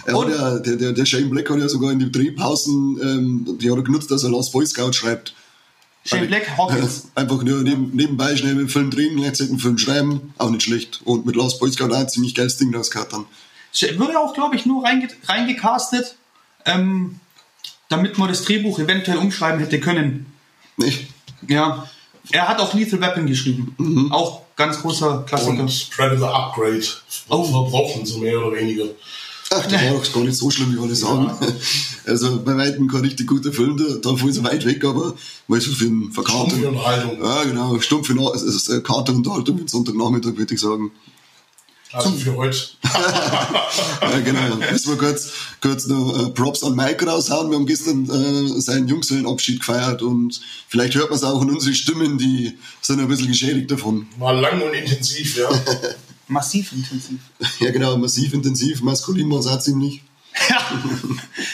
ja 0.06 0.58
der, 0.58 0.76
der, 0.76 0.92
der, 0.92 1.06
Shane 1.06 1.30
Black 1.30 1.48
hat 1.48 1.58
ja 1.58 1.68
sogar 1.68 1.92
in 1.92 1.98
den 1.98 2.12
Drehpausen, 2.12 2.98
ähm, 3.02 3.58
die 3.58 3.70
hat 3.70 3.78
er 3.78 3.82
genutzt, 3.82 4.10
dass 4.10 4.22
er 4.24 4.30
Lost 4.30 4.52
Boy 4.52 4.66
Scout 4.66 4.92
schreibt. 4.92 5.34
Shane 6.04 6.26
Black, 6.26 6.56
Hawkins. 6.58 7.08
Einfach 7.14 7.42
nur 7.42 7.62
neben, 7.62 7.90
nebenbei 7.94 8.36
schnell 8.36 8.54
mit 8.54 8.66
dem 8.66 8.68
Film 8.68 8.90
drehen, 8.90 9.16
gleichzeitig 9.16 9.52
einen 9.52 9.60
Film 9.60 9.78
schreiben, 9.78 10.34
auch 10.36 10.50
nicht 10.50 10.64
schlecht. 10.64 11.00
Und 11.04 11.24
mit 11.24 11.36
Lost 11.36 11.60
Boy 11.60 11.70
Scout 11.72 11.92
auch 11.94 11.98
ein 11.98 12.08
ziemlich 12.08 12.34
geiles 12.34 12.58
Ding 12.58 12.74
rausgehauen 12.74 13.08
dann. 13.10 13.98
Würde 13.98 14.18
auch, 14.18 14.34
glaube 14.34 14.56
ich, 14.56 14.66
nur 14.66 14.84
reinge 14.84 15.08
reingecastet, 15.26 16.16
ähm, 16.66 17.20
damit 17.92 18.18
man 18.18 18.28
das 18.28 18.42
Drehbuch 18.42 18.78
eventuell 18.78 19.18
umschreiben 19.18 19.60
hätte 19.60 19.78
können. 19.78 20.26
Nicht? 20.76 21.08
Ja. 21.48 21.88
Er 22.30 22.48
hat 22.48 22.60
auch 22.60 22.72
Lethal 22.72 23.00
Weapon 23.00 23.26
geschrieben. 23.26 23.74
Mhm. 23.78 24.12
Auch 24.12 24.42
ganz 24.56 24.80
großer 24.80 25.24
Klassiker. 25.26 25.60
Und 25.60 25.90
Predator 25.90 26.34
Upgrade. 26.34 26.84
Oh. 27.28 27.44
Verbrochen, 27.44 28.06
so 28.06 28.18
mehr 28.18 28.38
oder 28.38 28.56
weniger. 28.56 28.84
Ach, 29.54 29.66
der 29.66 29.82
war 29.82 29.98
doch 29.98 30.12
gar 30.12 30.24
nicht 30.24 30.36
so 30.36 30.50
schlimm, 30.50 30.74
wie 30.74 30.80
alle 30.80 30.94
sagen. 30.94 31.30
Ja. 31.40 31.48
Also 32.04 32.42
bei 32.42 32.56
weitem 32.56 32.88
kein 32.88 33.02
richtig 33.02 33.28
guter 33.28 33.52
Film, 33.52 33.76
da, 33.76 33.84
davon 33.94 34.28
ist 34.28 34.36
er 34.36 34.42
weit 34.42 34.66
weg, 34.66 34.84
aber 34.84 35.14
weil 35.46 35.60
so 35.60 35.70
für 35.70 35.84
einen 35.84 36.10
Verkater. 36.10 36.50
Stumpfe 36.50 36.68
Unterhaltung. 36.68 37.22
Ja, 37.22 37.44
genau, 37.44 37.78
stumpfe 37.78 38.16
also, 38.18 38.80
Katerunterhaltung 38.80 39.54
mit 39.54 39.70
Sonntagnachmittag, 39.70 40.36
würde 40.36 40.52
ich 40.52 40.60
sagen. 40.60 40.90
Also 41.92 42.12
für 42.12 42.36
heute. 42.36 42.58
ja, 44.00 44.20
genau. 44.20 44.56
Müssen 44.56 44.90
wir 44.90 44.98
kurz, 44.98 45.30
kurz 45.60 45.86
noch 45.86 46.26
äh, 46.26 46.30
Props 46.30 46.64
an 46.64 46.74
Mike 46.74 47.06
raushauen. 47.06 47.50
Wir 47.50 47.58
haben 47.58 47.66
gestern 47.66 48.08
äh, 48.08 48.60
seinen 48.60 48.88
Jungsellenabschied 48.88 49.60
gefeiert 49.60 50.00
und 50.00 50.40
vielleicht 50.68 50.94
hört 50.94 51.10
man 51.10 51.18
es 51.18 51.24
auch 51.24 51.42
in 51.42 51.50
unseren 51.50 51.74
Stimmen, 51.74 52.16
die 52.16 52.56
sind 52.80 52.98
ein 52.98 53.08
bisschen 53.08 53.28
geschädigt 53.28 53.70
davon. 53.70 54.06
War 54.18 54.32
lang 54.32 54.62
und 54.62 54.72
intensiv, 54.72 55.36
ja. 55.36 55.50
massiv 56.28 56.72
intensiv. 56.72 57.20
Ja, 57.60 57.70
genau, 57.70 57.96
massiv 57.98 58.32
intensiv. 58.32 58.80
Maskulin 58.80 59.30
war 59.30 59.40
es 59.40 59.46
auch 59.46 59.60
ziemlich. 59.60 60.02
Ja, 60.48 60.82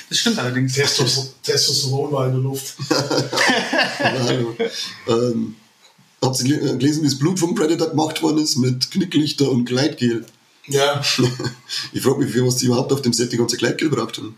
das 0.09 0.18
stimmt 0.18 0.38
allerdings. 0.38 0.75
Testos 0.75 1.35
Testosteron 1.42 2.12
war 2.12 2.26
in 2.26 2.33
der 2.33 2.42
Luft. 2.42 2.76
ähm, 5.09 5.57
Habt 6.20 6.42
ihr 6.42 6.58
gelesen, 6.58 7.02
wie 7.02 7.08
das 7.08 7.18
Blut 7.18 7.38
vom 7.38 7.54
Predator 7.54 7.90
gemacht 7.90 8.22
worden 8.22 8.38
ist 8.38 8.56
mit 8.56 8.90
Knicklichter 8.90 9.50
und 9.50 9.64
Gleitgel? 9.64 10.26
Ja. 10.66 11.00
ich 11.92 12.02
frage 12.02 12.18
mich, 12.18 12.32
für 12.32 12.46
was 12.46 12.56
die 12.56 12.66
überhaupt 12.66 12.92
auf 12.92 13.02
dem 13.02 13.12
Set 13.12 13.32
die 13.32 13.37
ganze 13.37 13.56
Gleitgel 13.56 13.88
braucht 13.88 14.18
haben. 14.18 14.37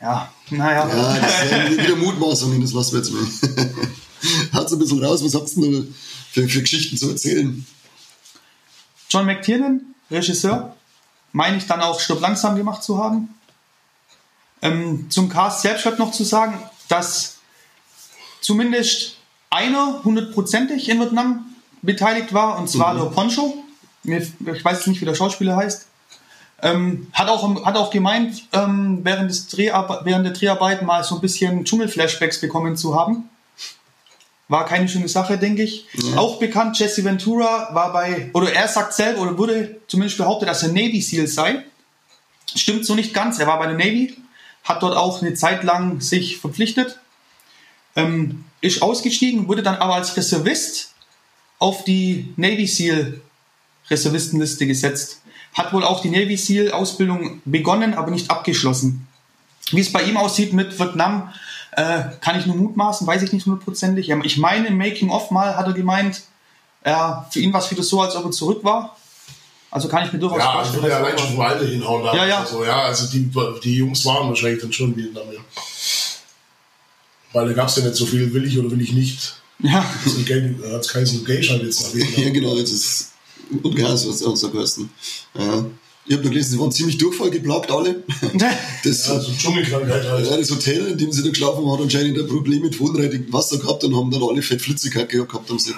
Ja, 0.00 0.32
naja. 0.50 0.88
Ja, 0.88 1.18
das 1.18 1.70
ist 1.70 1.82
wieder 1.82 1.96
Mutmaßungen, 1.96 2.60
das 2.60 2.72
lassen 2.72 2.92
wir 2.92 2.98
jetzt 2.98 3.12
mal. 3.12 3.70
Haut's 4.52 4.72
ein 4.72 4.78
bisschen 4.78 5.04
raus, 5.04 5.24
was 5.24 5.34
habt 5.34 5.56
ihr 5.56 5.68
noch 5.68 5.86
für, 6.30 6.48
für 6.48 6.60
Geschichten 6.60 6.96
zu 6.96 7.10
erzählen? 7.10 7.66
John 9.08 9.26
McTiernan, 9.26 9.94
Regisseur, 10.10 10.76
meine 11.32 11.56
ich 11.56 11.66
dann 11.66 11.80
auch 11.80 12.00
Stopp 12.00 12.20
langsam 12.20 12.56
gemacht 12.56 12.82
zu 12.82 12.98
haben. 12.98 13.34
Ähm, 14.62 15.06
zum 15.10 15.28
Cast 15.28 15.62
selbst 15.62 15.84
halt 15.84 15.98
noch 15.98 16.12
zu 16.12 16.24
sagen, 16.24 16.58
dass 16.88 17.36
zumindest 18.40 19.15
einer 19.56 20.02
hundertprozentig 20.04 20.88
in 20.88 21.00
Vietnam 21.00 21.46
beteiligt 21.82 22.34
war, 22.34 22.58
und 22.58 22.68
zwar 22.68 22.94
mhm. 22.94 22.98
der 22.98 23.04
Poncho. 23.06 23.54
Ich 24.04 24.64
weiß 24.64 24.78
jetzt 24.78 24.86
nicht, 24.86 25.00
wie 25.00 25.06
der 25.06 25.14
Schauspieler 25.14 25.56
heißt. 25.56 25.86
Ähm, 26.62 27.08
hat, 27.12 27.28
auch, 27.28 27.64
hat 27.64 27.76
auch 27.76 27.90
gemeint, 27.90 28.44
ähm, 28.52 29.00
während, 29.02 29.30
des 29.30 29.56
während 29.56 30.26
der 30.26 30.32
Dreharbeiten 30.32 30.86
mal 30.86 31.04
so 31.04 31.16
ein 31.16 31.20
bisschen 31.20 31.64
Dschungel-Flashbacks 31.64 32.40
bekommen 32.40 32.76
zu 32.76 32.94
haben. 32.98 33.28
War 34.48 34.64
keine 34.64 34.88
schöne 34.88 35.08
Sache, 35.08 35.38
denke 35.38 35.62
ich. 35.62 35.86
Ja. 35.92 36.18
Auch 36.18 36.38
bekannt, 36.38 36.78
Jesse 36.78 37.04
Ventura 37.04 37.74
war 37.74 37.92
bei, 37.92 38.30
oder 38.32 38.52
er 38.52 38.68
sagt 38.68 38.94
selber, 38.94 39.22
oder 39.22 39.36
wurde 39.36 39.80
zumindest 39.88 40.18
behauptet, 40.18 40.48
dass 40.48 40.62
er 40.62 40.68
Navy 40.68 41.00
SEAL 41.00 41.26
sei. 41.26 41.64
Stimmt 42.54 42.86
so 42.86 42.94
nicht 42.94 43.12
ganz. 43.12 43.38
Er 43.38 43.48
war 43.48 43.58
bei 43.58 43.66
der 43.66 43.76
Navy, 43.76 44.16
hat 44.64 44.82
dort 44.82 44.96
auch 44.96 45.20
eine 45.20 45.34
Zeit 45.34 45.64
lang 45.64 46.00
sich 46.00 46.38
verpflichtet. 46.38 47.00
Ähm, 47.96 48.45
ist 48.60 48.82
ausgestiegen, 48.82 49.48
wurde 49.48 49.62
dann 49.62 49.76
aber 49.76 49.94
als 49.94 50.16
Reservist 50.16 50.94
auf 51.58 51.84
die 51.84 52.32
Navy 52.36 52.66
SEAL 52.66 53.20
Reservistenliste 53.90 54.66
gesetzt. 54.66 55.22
Hat 55.54 55.72
wohl 55.72 55.84
auch 55.84 56.00
die 56.02 56.10
Navy 56.10 56.36
SEAL 56.36 56.72
Ausbildung 56.72 57.40
begonnen, 57.44 57.94
aber 57.94 58.10
nicht 58.10 58.30
abgeschlossen. 58.30 59.06
Wie 59.70 59.80
es 59.80 59.92
bei 59.92 60.02
ihm 60.02 60.16
aussieht 60.16 60.52
mit 60.52 60.78
Vietnam, 60.78 61.32
äh, 61.72 62.04
kann 62.20 62.38
ich 62.38 62.46
nur 62.46 62.56
mutmaßen, 62.56 63.06
weiß 63.06 63.22
ich 63.22 63.32
nicht 63.32 63.46
hundertprozentig. 63.46 64.10
Ich 64.10 64.38
meine, 64.38 64.68
im 64.68 64.78
Making-of 64.78 65.30
mal 65.30 65.56
hat 65.56 65.66
er 65.66 65.72
gemeint, 65.72 66.22
äh, 66.82 66.94
für 67.30 67.40
ihn 67.40 67.52
war 67.52 67.60
es 67.60 67.70
wieder 67.70 67.82
so, 67.82 68.00
als 68.00 68.14
ob 68.16 68.26
er 68.26 68.30
zurück 68.30 68.62
war. 68.64 68.96
Also 69.70 69.88
kann 69.88 70.06
ich 70.06 70.12
mir 70.12 70.18
durchaus 70.18 70.38
ja, 70.38 70.52
vorstellen. 70.52 70.84
Ja, 70.84 70.88
also 70.88 70.94
würde 70.94 70.94
er 70.94 71.04
allein 71.04 71.18
schon 71.18 71.36
vom 71.36 71.40
Alter 71.40 71.66
hinhauen. 71.66 72.04
Ja, 72.04 72.24
ja. 72.24 72.40
Also, 72.40 72.64
ja, 72.64 72.82
also 72.82 73.06
die, 73.08 73.30
die 73.62 73.76
Jungs 73.76 74.04
waren 74.06 74.28
wahrscheinlich 74.28 74.62
dann 74.62 74.72
schon 74.72 74.96
Vietnam. 74.96 75.24
Ja. 75.32 75.40
Weil 77.36 77.48
da 77.48 77.52
gab 77.52 77.68
es 77.68 77.76
ja 77.76 77.84
nicht 77.84 77.96
so 77.96 78.06
viel, 78.06 78.32
will 78.32 78.46
ich 78.46 78.58
oder 78.58 78.70
will 78.70 78.80
ich 78.80 78.94
nicht. 78.94 79.34
Ja. 79.62 79.84
Da 80.26 80.72
hat 80.72 80.80
es 80.80 80.88
keinen 80.88 81.22
Gay-Schein 81.22 81.60
jetzt 81.60 81.94
nach 81.94 82.16
Ja, 82.16 82.30
genau, 82.30 82.58
das 82.58 82.72
ist 82.72 83.10
ungeheim, 83.62 83.92
was 83.92 84.22
auch 84.22 84.34
so 84.34 84.48
kosten. 84.48 84.88
Ja. 85.38 85.66
Ich 86.06 86.14
habe 86.14 86.22
noch 86.22 86.30
gelesen, 86.30 86.52
sie 86.52 86.58
waren 86.58 86.72
ziemlich 86.72 86.96
durchfallgeplagt, 86.96 87.70
alle. 87.70 88.04
Das, 88.84 89.06
ja, 89.06 89.20
so 89.20 89.32
Dschungelkrankheit 89.32 90.04
halt. 90.08 90.30
Ja, 90.30 90.36
das 90.38 90.50
Hotel, 90.50 90.86
in 90.86 90.96
dem 90.96 91.12
sie 91.12 91.24
da 91.24 91.28
geschlafen 91.28 91.58
haben, 91.58 91.72
hat 91.72 91.80
anscheinend 91.80 92.18
ein 92.18 92.26
Problem 92.26 92.62
mit 92.62 92.80
wohnreitigem 92.80 93.30
Wasser 93.30 93.58
gehabt 93.58 93.84
und 93.84 93.94
haben 93.94 94.10
dann 94.10 94.22
alle 94.22 94.40
Fettflitzigkeit 94.40 95.10
gehabt 95.10 95.50
am 95.50 95.58
Set. 95.58 95.74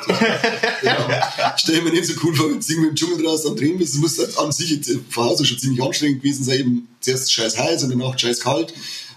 ja. 0.84 1.54
Stell 1.56 1.82
mir 1.82 1.90
nicht 1.90 2.06
so 2.06 2.12
cool 2.22 2.36
vor, 2.36 2.50
wenn 2.50 2.62
sie 2.62 2.76
mit 2.76 2.90
dem 2.90 2.94
Dschungel 2.94 3.24
draußen 3.24 3.50
am 3.50 3.56
Drehen 3.56 3.78
bist. 3.78 3.94
Das 3.94 4.00
muss 4.00 4.18
halt 4.18 4.38
an 4.38 4.52
sich 4.52 4.78
von 5.10 5.24
Hause 5.24 5.44
schon 5.44 5.58
ziemlich 5.58 5.82
anstrengend 5.82 6.22
gewesen 6.22 6.44
sein. 6.44 6.60
Eben 6.60 6.88
zuerst 7.00 7.32
scheiß 7.32 7.58
heiß 7.58 7.82
und 7.82 7.90
danach 7.90 8.16
scheiß 8.16 8.40
kalt. 8.40 8.74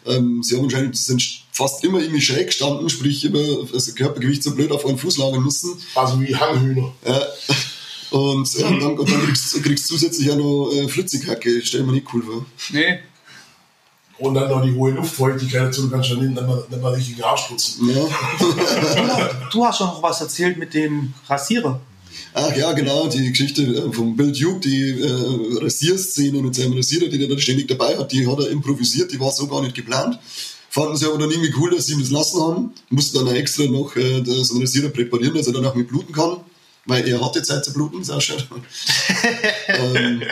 Ähm, 0.08 0.42
sie 0.42 0.56
haben 0.56 0.64
anscheinend 0.64 0.98
sind 0.98 1.22
fast 1.62 1.84
immer 1.84 2.00
irgendwie 2.00 2.22
schräg 2.22 2.48
gestanden, 2.48 2.90
sprich 2.90 3.24
immer 3.24 3.68
das 3.72 3.94
Körpergewicht 3.94 4.42
so 4.42 4.56
blöd 4.56 4.72
auf 4.72 4.84
einen 4.86 4.98
Fuß 4.98 5.18
lagern 5.18 5.44
müssen. 5.44 5.80
Also 5.94 6.20
wie 6.20 6.36
Hanghühner. 6.36 6.92
Ja. 7.06 7.22
Und, 8.10 8.60
äh, 8.60 8.64
und, 8.64 8.80
dann, 8.82 8.98
und 8.98 9.12
dann 9.12 9.26
kriegst 9.26 9.54
du 9.54 9.62
kriegst 9.62 9.88
zusätzlich 9.88 10.32
auch 10.32 10.38
noch 10.38 10.72
äh, 10.74 10.88
Flüssigkacke. 10.88 11.62
Stell 11.64 11.84
mir 11.84 11.94
nicht 11.94 12.08
cool 12.14 12.24
vor. 12.24 12.46
Nee. 12.72 13.00
Und 14.18 14.34
dann 14.34 14.50
noch 14.50 14.64
die 14.64 14.74
hohe 14.74 14.92
Luftfeuchtigkeit 14.92 15.68
dazu, 15.68 15.84
du 15.84 15.90
kannst 15.90 16.10
ja 16.10 16.16
nicht, 16.16 16.30
nicht 16.30 16.82
mal 16.82 16.94
richtig 16.94 17.24
Arsch 17.24 17.48
putzen. 17.48 17.90
Ja. 17.90 19.40
du 19.52 19.66
hast 19.66 19.78
schon 19.78 19.88
noch 19.88 20.02
was 20.02 20.22
erzählt 20.22 20.58
mit 20.58 20.74
dem 20.74 21.14
Rasierer. 21.28 21.80
Ach 22.34 22.56
ja, 22.56 22.72
genau, 22.74 23.08
die 23.08 23.30
Geschichte 23.30 23.62
äh, 23.64 23.92
von 23.92 24.16
Bill 24.16 24.32
Duke, 24.32 24.62
die 24.62 25.00
äh, 25.00 25.64
Rasierszene 25.64 26.42
mit 26.42 26.56
seinem 26.56 26.74
Rasierer, 26.74 27.08
den 27.08 27.22
er 27.22 27.28
dann 27.28 27.40
ständig 27.40 27.68
dabei 27.68 27.98
hat, 27.98 28.12
die 28.12 28.28
hat 28.28 28.40
er 28.40 28.50
improvisiert, 28.50 29.12
die 29.12 29.20
war 29.20 29.32
so 29.32 29.48
gar 29.48 29.62
nicht 29.62 29.76
geplant. 29.76 30.20
Fanden 30.74 30.98
sie 30.98 31.06
aber 31.06 31.20
dann 31.20 31.30
irgendwie 31.30 31.54
cool, 31.60 31.70
dass 31.70 31.86
sie 31.86 31.94
ihm 31.94 32.00
das 32.00 32.10
lassen 32.10 32.42
haben. 32.42 32.74
Mussten 32.90 33.24
dann 33.24 33.36
extra 33.36 33.66
noch 33.66 33.96
äh, 33.96 34.16
einen 34.16 34.62
Rasierer 34.62 34.90
präparieren, 34.90 35.36
dass 35.36 35.48
er 35.48 35.54
danach 35.54 35.76
mit 35.76 35.88
bluten 35.88 36.14
kann 36.14 36.38
weil 36.86 37.08
er 37.08 37.24
hatte 37.24 37.42
Zeit 37.44 37.64
zu 37.64 37.74
bluten, 37.74 38.04
Sascha. 38.04 38.36
ähm, 39.68 40.24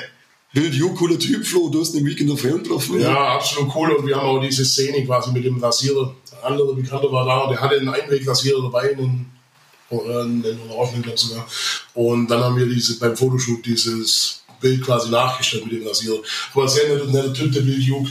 Bild, 0.52 0.74
jo, 0.74 0.90
cooler 0.96 1.20
Typ, 1.20 1.46
Flo, 1.46 1.70
du 1.70 1.82
hast 1.82 1.94
den 1.94 2.06
Weekend 2.06 2.32
of 2.32 2.44
Hell 2.44 2.58
getroffen. 2.58 3.00
Ja, 3.00 3.36
absolut 3.36 3.74
cool. 3.76 3.92
Und 3.92 4.08
wir 4.08 4.16
haben 4.16 4.28
auch 4.28 4.42
diese 4.42 4.66
Szene 4.66 5.06
quasi 5.06 5.32
mit 5.32 5.46
dem 5.46 5.64
Rasierer. 5.64 6.16
Ein 6.42 6.54
anderer 6.54 6.74
Bekannter 6.74 7.12
war 7.12 7.26
da 7.26 7.42
und 7.42 7.52
der 7.52 7.62
hatte 7.62 7.78
einen 7.78 7.90
Einwegrasierer 7.90 8.64
dabei, 8.64 8.92
einen, 8.92 9.32
einen, 9.92 10.44
einen 10.44 11.02
glaube 11.04 11.18
sogar. 11.18 11.48
Und 11.94 12.28
dann 12.30 12.44
haben 12.44 12.58
wir 12.58 12.66
diese, 12.66 12.98
beim 12.98 13.16
Fotoshoot 13.16 13.64
dieses 13.66 14.44
Bild 14.60 14.84
quasi 14.84 15.10
nachgestellt 15.10 15.66
mit 15.66 15.74
dem 15.74 15.88
Rasierer. 15.88 16.18
War 16.56 16.68
sehr 16.68 16.96
netter, 16.96 17.06
netter 17.06 17.34
Typ, 17.34 17.54
der 17.54 17.62
Bild 17.62 17.84
Juk. 17.84 18.08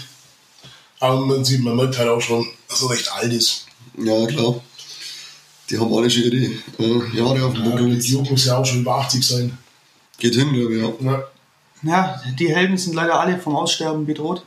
Aber 1.01 1.21
man 1.25 1.45
sieht, 1.45 1.63
man 1.63 1.77
merkt 1.77 1.99
halt 1.99 2.09
auch 2.09 2.21
schon, 2.21 2.47
dass 2.69 2.83
er 2.83 2.91
recht 2.91 3.13
alt 3.13 3.33
ist. 3.33 3.67
Ja, 3.97 4.27
klar. 4.27 4.61
Die 5.71 5.79
haben 5.79 5.93
alle 5.93 6.11
schon 6.11 6.25
ihre 6.25 6.37
äh, 6.79 7.17
Jahre 7.17 7.45
auf 7.45 7.55
dem 7.55 7.65
Ja, 7.65 7.71
Buckel. 7.71 7.89
Bild 7.89 8.05
Juk 8.05 8.31
muss 8.31 8.47
ja 8.47 8.57
auch 8.59 8.65
schon 8.65 8.81
über 8.81 8.97
80 8.97 9.27
sein. 9.27 9.59
Geht 10.19 10.35
hin, 10.35 10.53
glaube 10.53 10.75
ich, 10.75 10.83
ja. 10.83 10.93
Ja. 11.01 11.25
Ja, 11.83 12.21
die 12.39 12.53
Helden 12.53 12.77
sind 12.77 12.95
leider 12.95 13.21
alle 13.21 13.39
vom 13.39 13.55
Aussterben 13.55 14.05
bedroht. 14.05 14.45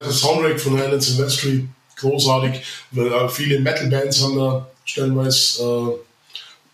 Das 0.00 0.18
Soundtrack 0.20 0.60
von 0.60 0.78
Alan 0.78 1.00
Silvestri, 1.00 1.66
großartig. 1.96 2.62
Weil, 2.90 3.10
äh, 3.10 3.28
viele 3.28 3.60
Metal-Bands 3.60 4.22
haben 4.22 4.36
da 4.36 4.68
stellenweise 4.84 5.62
äh, 5.62 5.98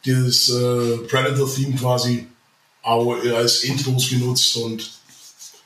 dieses 0.05 0.49
äh, 0.49 0.97
Predator-Theme 1.09 1.77
quasi 1.77 2.27
auch 2.83 3.15
als 3.37 3.63
Intros 3.63 4.09
genutzt 4.09 4.57
und 4.57 4.91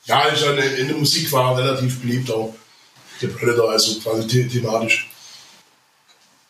ja, 0.06 0.22
ist 0.24 0.44
eine, 0.44 0.62
in 0.62 0.88
der 0.88 0.96
Musik 0.96 1.30
war 1.32 1.56
relativ 1.56 2.00
beliebt 2.00 2.30
auch 2.30 2.54
der 3.22 3.28
Predator, 3.28 3.70
also 3.70 3.98
quasi 4.00 4.28
the 4.28 4.48
thematisch. 4.48 5.10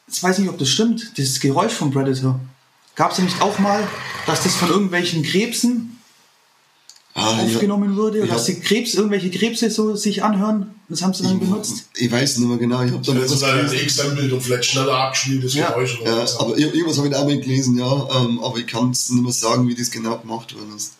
Jetzt 0.07 0.23
weiß 0.23 0.37
ich 0.39 0.45
nicht, 0.45 0.51
ob 0.53 0.59
das 0.59 0.69
stimmt. 0.69 1.13
Dieses 1.17 1.41
Geräusch 1.41 1.73
vom 1.73 1.91
Predator. 1.93 2.39
Gab 2.95 3.13
es 3.13 3.19
ja 3.19 3.25
nicht 3.25 3.41
auch 3.43 3.59
mal, 3.59 3.87
dass 4.27 4.43
das 4.45 4.55
von 4.55 4.69
irgendwelchen 4.69 5.23
Krebsen 5.23 5.91
Ah, 7.17 7.31
aufgenommen 7.43 7.95
wurde? 7.97 8.19
Oder 8.19 8.25
Ich 8.27 8.33
dass 8.33 8.45
die 8.47 8.59
Krebs, 8.59 8.95
irgendwelche 8.95 9.31
Krebse 9.31 9.71
so 9.71 9.95
sich 9.95 10.25
anhören? 10.25 10.75
Das 10.89 11.01
haben 11.03 11.15
sie 11.15 11.23
dann 11.23 11.39
benutzt. 11.39 11.85
Ich 11.95 12.11
weiß 12.11 12.39
nicht 12.39 12.49
mehr 12.49 12.59
genau, 12.59 12.83
ich 12.83 12.91
habe 12.91 13.05
da 13.05 13.15
mal 13.15 13.21
Das 13.21 13.31
ist 13.31 13.43
ein. 13.45 13.73
X-Bild 13.73 14.33
und 14.33 14.41
vielleicht 14.41 14.65
schneller 14.65 14.93
abgespieltes 14.95 15.55
Ja. 15.55 15.69
Geräusch. 15.71 16.01
oder 16.01 16.11
Ja, 16.11 16.23
was. 16.23 16.37
aber 16.41 16.55
ir- 16.57 16.73
irgendwas 16.75 16.97
habe 16.99 17.07
ich 17.07 17.15
da 17.15 17.21
auch 17.21 17.25
mal 17.27 17.39
gelesen, 17.39 17.79
ja, 17.79 18.09
ähm, 18.21 18.43
aber 18.43 18.59
ich 18.59 18.67
kann 18.67 18.91
es 18.91 19.11
nicht 19.11 19.23
mehr 19.23 19.33
sagen, 19.33 19.69
wie 19.69 19.77
das 19.77 19.93
genau 19.93 20.19
gemacht 20.19 20.55
worden 20.57 20.75
ist. 20.77 20.95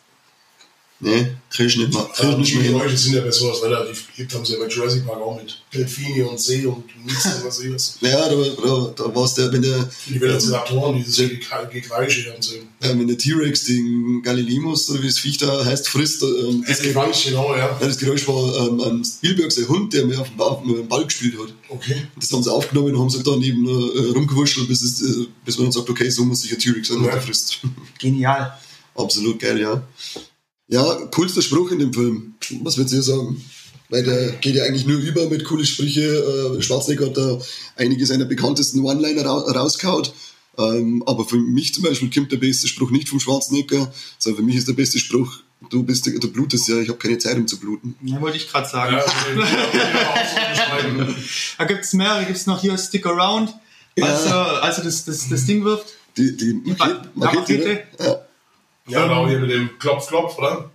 Nee, 1.07 1.27
krieg 1.51 1.67
ich 1.67 1.77
nicht 1.77 1.93
mehr, 1.93 2.03
krieg 2.15 2.27
ich 2.29 2.33
Ähm, 2.33 2.39
nicht 2.41 2.51
die 2.53 2.55
mehr 2.57 2.65
hin. 2.65 2.73
Geräusche 2.79 2.97
sind 2.97 3.15
ja 3.15 3.21
bei 3.21 3.31
sowas 3.31 3.63
relativ 3.63 4.07
beliebt, 4.11 4.35
haben 4.35 4.45
sie 4.47 4.55
ja 4.55 4.59
bei 4.59 4.69
Jurassic 4.69 5.05
Park 5.07 5.19
auch 5.21 5.37
mit 5.37 5.61
Delfini 5.75 6.23
und 6.23 6.41
See 6.41 6.65
und 6.65 6.83
Nix 7.05 7.27
und 7.27 7.45
was 7.45 7.59
weiß 7.63 7.99
ich. 8.01 8.01
Ja, 8.11 8.27
da, 8.27 8.35
da, 8.35 8.93
da 8.97 9.15
war 9.15 9.25
es 9.27 9.35
der, 9.35 9.53
wenn 9.53 9.61
der, 9.61 9.87
Die 10.09 10.19
Velociraptoren, 10.19 10.97
dieses 10.97 11.17
Ge- 11.17 11.39
Gekreische 11.71 12.33
haben 12.33 12.41
sie. 12.41 12.57
äh, 12.81 12.89
wenn 12.99 13.07
der 13.07 13.19
T-Rex 13.19 13.65
den 13.65 14.23
Galilemus, 14.23 14.89
oder 14.89 15.03
wie 15.03 15.07
das 15.09 15.19
Viech 15.19 15.37
da 15.37 15.63
heißt, 15.63 15.89
frisst, 15.91 16.23
ähm, 16.23 16.65
das, 16.67 16.81
Geräusch, 16.81 17.25
genau, 17.27 17.53
ja. 17.55 17.59
ja, 17.79 17.79
das 17.87 17.99
Geräusch 17.99 18.27
war 18.27 18.67
ähm, 18.67 18.81
ein 18.81 19.05
Spielberg, 19.05 19.53
sein 19.53 19.69
Hund, 19.69 19.93
der 19.93 20.07
mir 20.07 20.19
auf 20.23 20.29
dem, 20.31 20.41
auf 20.41 20.63
dem 20.63 20.89
Ball 20.89 21.05
gespielt 21.05 21.35
hat. 21.39 21.53
Okay. 21.69 22.07
Das 22.19 22.33
haben 22.33 22.43
sie 22.43 22.51
aufgenommen 22.51 22.95
und 22.95 23.01
haben 23.01 23.11
sich 23.11 23.23
da 23.23 23.37
neben 23.37 23.67
äh, 23.69 24.13
rumgewurschtelt, 24.15 24.69
bis, 24.69 24.81
es, 24.81 25.03
äh, 25.03 25.27
bis 25.45 25.59
man 25.59 25.67
dann 25.67 25.73
sagt, 25.73 25.91
okay, 25.91 26.09
so 26.09 26.25
muss 26.25 26.41
sich 26.41 26.53
ein 26.53 26.59
T-Rex 26.59 26.89
sein, 26.89 27.05
Ja. 27.05 27.11
der 27.11 27.21
frisst. 27.21 27.59
Genial. 27.99 28.59
Absolut 28.97 29.39
geil, 29.39 29.61
ja. 29.61 29.83
Ja, 30.69 30.95
coolster 31.15 31.43
Spruch 31.43 31.71
in 31.71 31.79
dem 31.79 31.93
Film. 31.93 32.35
Was 32.63 32.77
würdest 32.77 32.95
du 32.95 33.03
sagen? 33.03 33.45
Weil 33.91 34.03
der 34.03 34.33
geht 34.33 34.55
ja 34.55 34.65
eigentlich 34.65 34.87
nur 34.87 34.99
über 34.99 35.29
mit 35.29 35.45
coole 35.45 35.65
Sprüche. 35.65 36.57
Äh, 36.59 36.63
Schwarzenegger 36.63 37.07
hat 37.07 37.17
da 37.17 37.39
einige 37.77 38.07
seiner 38.07 38.25
bekanntesten 38.25 38.81
One-Liner 38.81 39.25
ra 39.27 39.35
rausgehaut. 39.53 40.15
Ähm, 40.57 41.03
aber 41.07 41.25
für 41.25 41.37
mich 41.37 41.75
zum 41.75 41.83
Beispiel 41.85 42.11
kommt 42.11 42.33
der 42.33 42.39
beste 42.39 42.67
Spruch 42.69 42.91
nicht 42.91 43.09
vom 43.09 43.21
Schwarzenegger, 43.21 43.93
sondern 44.19 44.39
für 44.41 44.47
mich 44.47 44.57
ist 44.57 44.69
der 44.69 44.73
beste 44.75 44.99
Spruch, 44.99 45.41
du 45.69 45.83
bist, 45.83 46.07
du 46.07 46.33
blutest 46.33 46.69
ja, 46.69 46.79
ich 46.79 46.89
habe 46.89 46.99
keine 46.99 47.19
Zeit, 47.19 47.37
um 47.37 47.47
zu 47.47 47.59
bluten. 47.59 47.97
Ja, 48.03 48.21
wollte 48.21 48.37
ich 48.39 48.49
gerade 48.49 48.69
sagen. 48.69 48.97
Ja, 48.97 49.05
also. 50.71 51.13
Da 51.59 51.65
gibt 51.65 51.85
es 51.85 51.93
mehrere. 51.93 52.25
Gibt 52.25 52.39
es 52.39 52.47
noch 52.47 52.61
hier 52.61 52.77
Stick 52.79 53.05
Around, 53.07 53.55
Ja. 53.97 54.07
als, 54.07 54.25
er, 54.27 54.63
als 54.63 54.79
er 54.79 54.85
das, 54.85 55.05
das, 55.05 55.29
das 55.29 55.45
Ding 55.45 55.65
wirft. 55.65 55.87
Die, 56.17 56.37
die 56.37 56.55
Makete, 56.55 57.09
Makete. 57.15 57.59
ne? 57.59 57.83
Ja. 57.99 58.21
Ja, 58.87 59.07
genau, 59.07 59.27
hier 59.27 59.39
mit 59.39 59.51
dem 59.51 59.79
Klopf, 59.79 60.09
Klopf, 60.09 60.37
oder? 60.39 60.71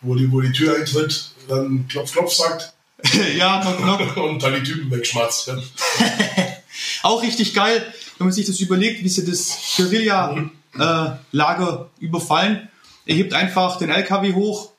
Wo 0.00 0.14
die, 0.14 0.30
wo 0.32 0.40
die 0.40 0.52
Tür 0.52 0.74
eintritt, 0.76 1.32
dann 1.48 1.86
Klopf, 1.88 2.12
Klopf 2.12 2.32
sagt 2.32 2.72
ja, 3.36 3.60
knock, 3.60 3.76
knock. 3.78 4.16
und 4.30 4.42
dann 4.42 4.54
die 4.54 4.62
Typen 4.62 4.90
wegschmatzt. 4.90 5.48
Ja. 5.48 5.56
Auch 7.02 7.22
richtig 7.22 7.52
geil, 7.54 7.84
wenn 8.18 8.26
man 8.28 8.34
sich 8.34 8.46
das 8.46 8.58
überlegt, 8.60 9.02
wie 9.04 9.08
sie 9.08 9.24
das 9.24 9.74
Guerilla-Lager 9.76 11.90
überfallen. 12.00 12.68
Er 13.08 13.14
hebt 13.14 13.34
einfach 13.34 13.78
den 13.78 13.88
LKW 13.90 14.34
hoch, 14.34 14.72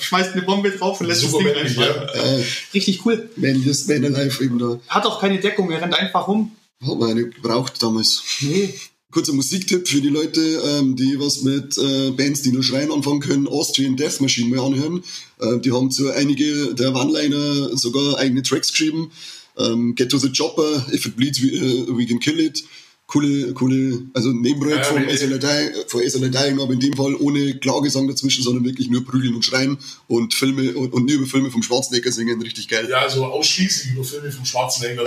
schmeißt 0.00 0.34
eine 0.34 0.42
Bombe 0.42 0.70
drauf 0.70 1.00
und 1.00 1.08
lässt 1.08 1.22
Super 1.22 1.42
das 1.42 1.54
Ding 1.54 1.54
männlich, 1.54 1.76
einfach. 1.78 2.14
ja. 2.14 2.22
Äh, 2.22 2.44
Richtig 2.74 3.04
cool. 3.04 3.28
Männliches 3.34 3.88
Man 3.88 4.04
Alive 4.04 4.44
eben 4.44 4.58
da. 4.60 4.78
Hat 4.86 5.04
auch 5.04 5.20
keine 5.20 5.40
Deckung, 5.40 5.68
er 5.72 5.82
rennt 5.82 5.94
einfach 5.94 6.28
rum. 6.28 6.52
Hat 6.86 6.96
man 6.96 7.14
nicht 7.14 7.34
gebraucht 7.36 7.82
damals. 7.82 8.22
Nee. 8.40 8.72
Kurzer 9.16 9.32
Musiktipp 9.32 9.88
für 9.88 10.02
die 10.02 10.10
Leute, 10.10 10.42
ähm, 10.42 10.94
die 10.94 11.18
was 11.18 11.40
mit 11.40 11.78
äh, 11.78 12.10
Bands, 12.10 12.42
die 12.42 12.52
nur 12.52 12.62
schreien 12.62 12.92
anfangen 12.92 13.20
können, 13.20 13.48
Austrian 13.48 13.96
Death 13.96 14.20
Machine 14.20 14.54
mal 14.54 14.62
anhören. 14.62 15.02
Äh, 15.40 15.58
die 15.58 15.72
haben 15.72 15.90
zu 15.90 16.10
einige 16.10 16.74
der 16.74 16.94
One-Liner 16.94 17.74
sogar 17.78 18.18
eigene 18.18 18.42
Tracks 18.42 18.72
geschrieben. 18.72 19.10
Ähm, 19.56 19.94
Get 19.94 20.10
to 20.10 20.18
the 20.18 20.30
Chopper, 20.30 20.84
If 20.92 21.06
it 21.06 21.16
bleeds, 21.16 21.40
we, 21.40 21.46
uh, 21.46 21.96
we 21.96 22.04
can 22.04 22.20
kill 22.20 22.38
it. 22.38 22.62
Coole, 23.08 23.52
coole, 23.54 24.02
also 24.14 24.32
Nebenprojekt 24.32 24.78
Ja, 24.86 24.92
von 24.92 25.06
nee. 25.06 25.16
SLA, 25.16 25.38
von 25.86 26.02
SLA 26.02 26.26
Dying, 26.26 26.60
aber 26.60 26.72
in 26.72 26.80
dem 26.80 26.92
Fall 26.94 27.14
ohne 27.14 27.56
Klagesang 27.58 28.08
dazwischen, 28.08 28.42
sondern 28.42 28.64
wirklich 28.64 28.90
nur 28.90 29.04
prügeln 29.04 29.32
und 29.36 29.44
schreien 29.44 29.78
und 30.08 30.34
Filme 30.34 30.74
und, 30.74 30.92
und 30.92 31.06
nur 31.06 31.14
über 31.14 31.26
Filme 31.26 31.52
vom 31.52 31.62
Schwarzenegger 31.62 32.10
singen, 32.10 32.42
richtig 32.42 32.66
geil. 32.66 32.88
Ja, 32.90 32.98
also 33.02 33.24
ausschließlich 33.26 33.92
über 33.92 34.02
Filme 34.02 34.32
vom 34.32 34.44
Schwarzenegger. 34.44 35.04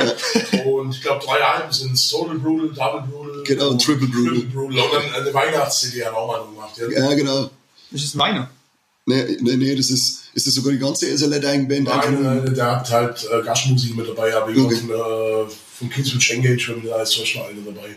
Und 0.66 0.96
ich 0.96 1.02
glaube, 1.02 1.26
drei 1.26 1.44
Alben 1.44 1.74
sind 1.74 1.92
es 1.92 2.08
Total 2.08 2.38
Brutal, 2.40 2.70
Double 2.70 3.04
Brutal 3.12 3.44
Genau, 3.44 3.70
und 3.72 3.82
Triple 3.82 4.08
Brutal. 4.08 4.34
Triple 4.34 4.50
Brutal. 4.50 4.80
Und 4.80 4.94
dann 4.94 5.22
eine 5.22 5.34
Weihnachts-CD 5.34 6.06
hat 6.06 6.14
auch 6.14 6.28
mal 6.28 6.46
gemacht. 6.46 6.78
Ja. 6.78 7.10
Ja, 7.10 7.14
genau. 7.16 7.50
Das 7.92 8.02
ist 8.02 8.16
ein 8.16 8.20
Weiner. 8.20 8.50
Nee, 9.10 9.38
nee, 9.42 9.58
nee, 9.58 9.76
das 9.76 9.90
ist, 9.90 10.20
ist 10.34 10.46
das 10.48 10.54
sogar 10.54 10.72
die 10.72 10.80
ganze 10.80 11.06
SLA 11.18 11.40
Dying 11.40 11.68
Band. 11.68 11.86
nur- 11.86 11.96
Nein, 11.98 12.48
äh, 12.48 12.54
der 12.54 12.76
hat 12.78 12.90
halt 12.92 13.28
äh, 13.32 13.44
Gastmusik 13.44 13.96
mit 13.96 14.08
dabei, 14.08 14.36
aber 14.36 14.52
Okay. 14.52 14.76
von, 14.76 14.90
äh, 14.90 15.50
von 15.78 15.90
Kids 15.90 16.14
with 16.16 16.30
Engage 16.30 16.76
wir 16.84 16.90
da 16.92 16.96
als 16.98 17.18
Beispiel 17.18 17.42
eine 17.42 17.62
dabei. 17.62 17.96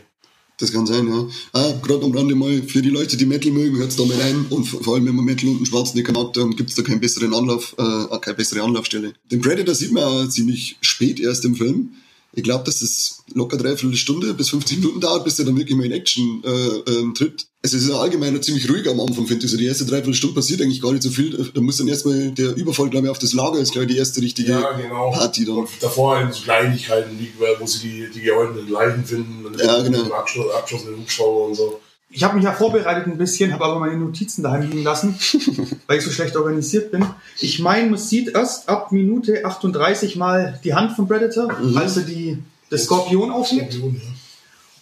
Das 0.59 0.73
kann 0.73 0.87
sein, 0.87 1.09
ja. 1.09 1.27
Ah, 1.55 1.73
gerade 1.83 2.05
am 2.05 2.13
Rande 2.17 2.35
mal, 2.37 2.63
für 2.63 2.83
die 2.83 2.91
Leute, 2.91 3.17
die 3.17 3.27
Metal 3.27 3.51
mögen, 3.51 3.77
hört's 3.79 3.97
da 3.97 4.05
mal 4.05 4.17
rein. 4.21 4.47
Und 4.51 4.65
vor 4.67 4.95
allem, 4.95 5.07
wenn 5.07 5.17
man 5.17 5.25
Metal 5.25 5.49
und 5.49 5.57
einen 5.57 5.67
Schwarzenegger 5.67 6.13
mag, 6.13 6.33
dann 6.35 6.51
gibt's 6.55 6.75
da 6.77 6.83
keinen 6.83 7.01
besseren 7.01 7.35
Anlauf, 7.35 7.75
äh, 7.79 8.19
keine 8.21 8.37
bessere 8.37 8.63
Anlaufstelle. 8.63 9.13
Den 9.31 9.41
Predator 9.41 9.75
sieht 9.75 9.91
man 9.93 10.05
auch 10.05 10.29
ziemlich 10.29 10.77
spät 10.81 11.19
erst 11.19 11.45
im 11.45 11.57
Film. 11.57 11.91
Ich 12.35 12.43
glaube, 12.43 12.65
dass 12.65 12.81
es 12.81 13.23
locker 13.35 13.59
dreiviertel 13.59 13.95
Stunde 13.97 14.33
bis 14.33 14.49
50 14.51 14.79
Minuten 14.79 15.01
dauert, 15.01 15.25
bis 15.25 15.37
der 15.37 15.45
dann 15.45 15.57
wirklich 15.57 15.77
mal 15.77 15.85
in 15.85 15.93
Action 15.93 16.43
äh, 16.45 16.91
ähm, 16.91 17.15
tritt. 17.15 17.47
Also 17.63 17.77
es 17.77 17.85
ist 17.85 17.91
ja 17.91 17.97
allgemein 17.97 18.43
ziemlich 18.43 18.69
ruhig 18.71 18.89
am 18.89 19.01
Anfang, 19.01 19.27
finde 19.27 19.45
ich. 19.45 19.53
Also 19.53 19.59
die 19.59 19.67
erste 19.67 19.85
dreiviertel 19.85 20.15
Stunde 20.15 20.35
passiert 20.35 20.63
eigentlich 20.63 20.81
gar 20.81 20.93
nicht 20.93 21.03
so 21.03 21.11
viel. 21.11 21.51
Da 21.55 21.61
muss 21.61 21.77
dann 21.77 21.89
erstmal 21.89 22.31
der 22.33 22.57
Überfall, 22.57 22.89
glaube 22.89 23.07
ich, 23.07 23.11
auf 23.11 23.19
das 23.19 23.35
Lager 23.35 23.59
ist, 23.59 23.73
glaube 23.73 23.85
ich, 23.87 23.93
die 23.93 23.99
erste 23.99 24.23
richtige 24.23 24.53
Ja, 24.53 24.73
genau. 24.73 25.11
Party 25.13 25.45
dann. 25.45 25.59
Und 25.59 25.69
davor 25.81 26.17
halt 26.17 26.35
so 26.35 26.43
Kleinigkeiten, 26.43 27.11
wo 27.59 27.67
sie 27.67 27.79
die, 27.81 28.11
die 28.13 28.21
gehäuteten 28.23 28.69
Leichen 28.69 29.05
finden, 29.05 29.45
und 29.45 29.61
Ja, 29.61 29.83
genau. 29.83 30.11
abgeschossenen 30.13 31.01
Hubschrauber 31.01 31.47
und 31.49 31.55
so. 31.55 31.81
Ich 32.15 32.23
habe 32.23 32.35
mich 32.37 32.45
ja 32.45 32.53
vorbereitet 32.53 33.07
ein 33.07 33.17
bisschen, 33.17 33.53
habe 33.55 33.65
aber 33.65 33.79
meine 33.81 33.97
Notizen 33.97 34.43
daheim 34.43 34.63
liegen 34.69 34.83
lassen, 34.83 35.19
weil 35.87 35.99
ich 35.99 36.05
so 36.05 36.11
schlecht 36.11 36.37
organisiert 36.37 36.91
bin. 36.93 37.07
Ich 37.41 37.59
meine, 37.59 37.89
man 37.89 37.99
sieht 37.99 38.29
erst 38.29 38.69
ab 38.69 38.93
Minute 38.93 39.45
38 39.45 40.17
mal 40.17 40.61
die 40.63 40.75
Hand 40.75 40.93
von 40.93 41.09
Predator, 41.09 41.51
als 41.75 41.97
er 41.97 42.03
die, 42.03 42.39
das 42.69 42.85
Skorpion 42.85 43.31
aufhebt. 43.31 43.73
Skorpion, 43.73 43.95
ja. 43.97 44.11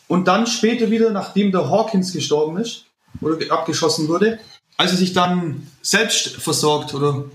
Und 0.09 0.27
dann 0.27 0.49
später 0.49 0.91
wieder, 0.91 1.11
nachdem 1.13 1.53
der 1.53 1.71
Hawkins 1.71 2.13
gestorben 2.13 2.57
ist 2.59 2.87
oder 3.21 3.37
ge- 3.37 3.49
abgeschossen 3.51 4.09
wurde, 4.09 4.41
als 4.77 4.91
er 4.91 4.97
sich 4.97 5.13
dann 5.13 5.69
selbst 5.83 6.31
versorgt 6.37 6.95
oder 6.95 7.27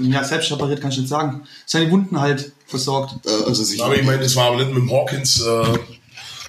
ja, 0.00 0.24
selbst 0.24 0.50
repariert 0.52 0.80
kann 0.82 0.90
ich 0.90 0.98
nicht 0.98 1.08
sagen, 1.08 1.44
seine 1.64 1.90
Wunden 1.90 2.20
halt 2.20 2.52
versorgt. 2.66 3.24
Äh, 3.24 3.44
also 3.46 3.64
sich 3.64 3.82
Aber 3.82 3.96
ich 3.96 4.04
meine, 4.04 4.22
das 4.22 4.36
war 4.36 4.48
aber 4.48 4.56
nicht 4.56 4.74
mit 4.74 4.82
dem 4.82 4.90
Hawkins. 4.90 5.40
Äh, 5.40 5.78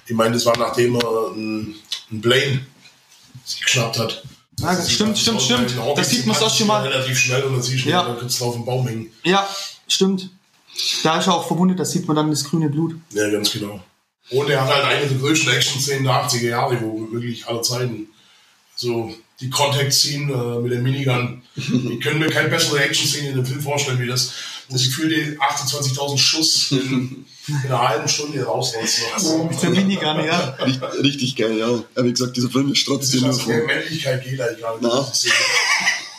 ich 0.06 0.14
meine, 0.14 0.34
das 0.34 0.44
war 0.44 0.58
nachdem 0.58 0.96
er 0.96 1.30
einen, 1.32 1.76
einen 2.10 2.20
Plane 2.20 2.60
sich 3.44 3.60
geschnappt 3.62 3.98
hat. 3.98 4.22
Ja, 4.58 4.74
das 4.74 4.92
stimmt, 4.92 5.18
stimmt, 5.18 5.40
stimmt. 5.40 5.74
Das 5.96 6.10
sieht 6.10 6.26
man 6.26 6.36
schon 6.36 6.66
mal. 6.66 6.82
Relativ 6.86 7.18
schnell 7.18 7.42
und 7.44 7.54
dann 7.54 7.62
siehst 7.62 7.84
du, 7.84 7.88
Ja. 7.88 8.04
dann 8.04 8.18
kannst 8.18 8.40
du 8.40 8.44
auf 8.44 8.54
dem 8.54 8.64
Baum 8.64 8.86
hängen. 8.86 9.10
Ja, 9.24 9.48
stimmt. 9.88 10.28
Da 11.02 11.18
ist 11.18 11.26
er 11.26 11.34
auch 11.34 11.46
verwundet, 11.46 11.78
da 11.80 11.84
sieht 11.84 12.06
man 12.06 12.16
dann 12.16 12.30
das 12.30 12.44
grüne 12.44 12.68
Blut. 12.68 12.94
Ja, 13.12 13.28
ganz 13.30 13.50
genau. 13.52 13.82
Und 14.30 14.48
er 14.48 14.62
hat 14.64 14.72
halt 14.72 14.84
eine 14.84 15.06
der 15.08 15.18
größten 15.18 15.50
Action-Szenen 15.52 16.04
der 16.04 16.12
80er 16.12 16.48
Jahre, 16.48 16.80
wo 16.80 17.10
wirklich 17.10 17.46
aller 17.48 17.62
Zeiten. 17.62 18.08
So, 18.76 19.14
die 19.40 19.50
Contact 19.50 19.92
Scene 19.92 20.32
äh, 20.32 20.60
mit 20.60 20.72
dem 20.72 20.82
Minigun. 20.82 21.42
ich 21.56 22.00
könnte 22.00 22.18
mir 22.18 22.28
keine 22.30 22.48
bessere 22.48 22.80
Action-Szene 22.82 23.30
in 23.30 23.36
dem 23.36 23.46
Film 23.46 23.60
vorstellen, 23.60 23.98
wie 23.98 24.06
das, 24.06 24.32
sie 24.68 24.88
für 24.90 25.08
die 25.08 25.36
28.000 25.38 26.18
Schuss 26.18 26.70
in, 26.72 27.26
in 27.48 27.54
einer 27.54 27.88
halben 27.88 28.08
Stunde 28.08 28.42
rausreißen. 28.44 29.04
Also, 29.14 29.44
Mit 29.44 29.62
der 29.62 29.70
Minigun, 29.70 30.24
ja. 30.24 30.56
Richtig, 30.64 31.02
richtig 31.02 31.36
geil, 31.36 31.58
ja. 31.58 31.68
Aber 31.68 32.04
wie 32.04 32.10
gesagt, 32.12 32.36
dieser 32.36 32.50
Film 32.50 32.72
ist 32.72 32.84
trotzdem 32.86 33.20
nur 33.20 33.30
also, 33.30 33.40
von, 33.40 33.66
Männlichkeit 33.66 34.24
geht 34.24 34.40
eigentlich 34.40 34.60
gar 34.60 34.80
nicht. 34.80 35.32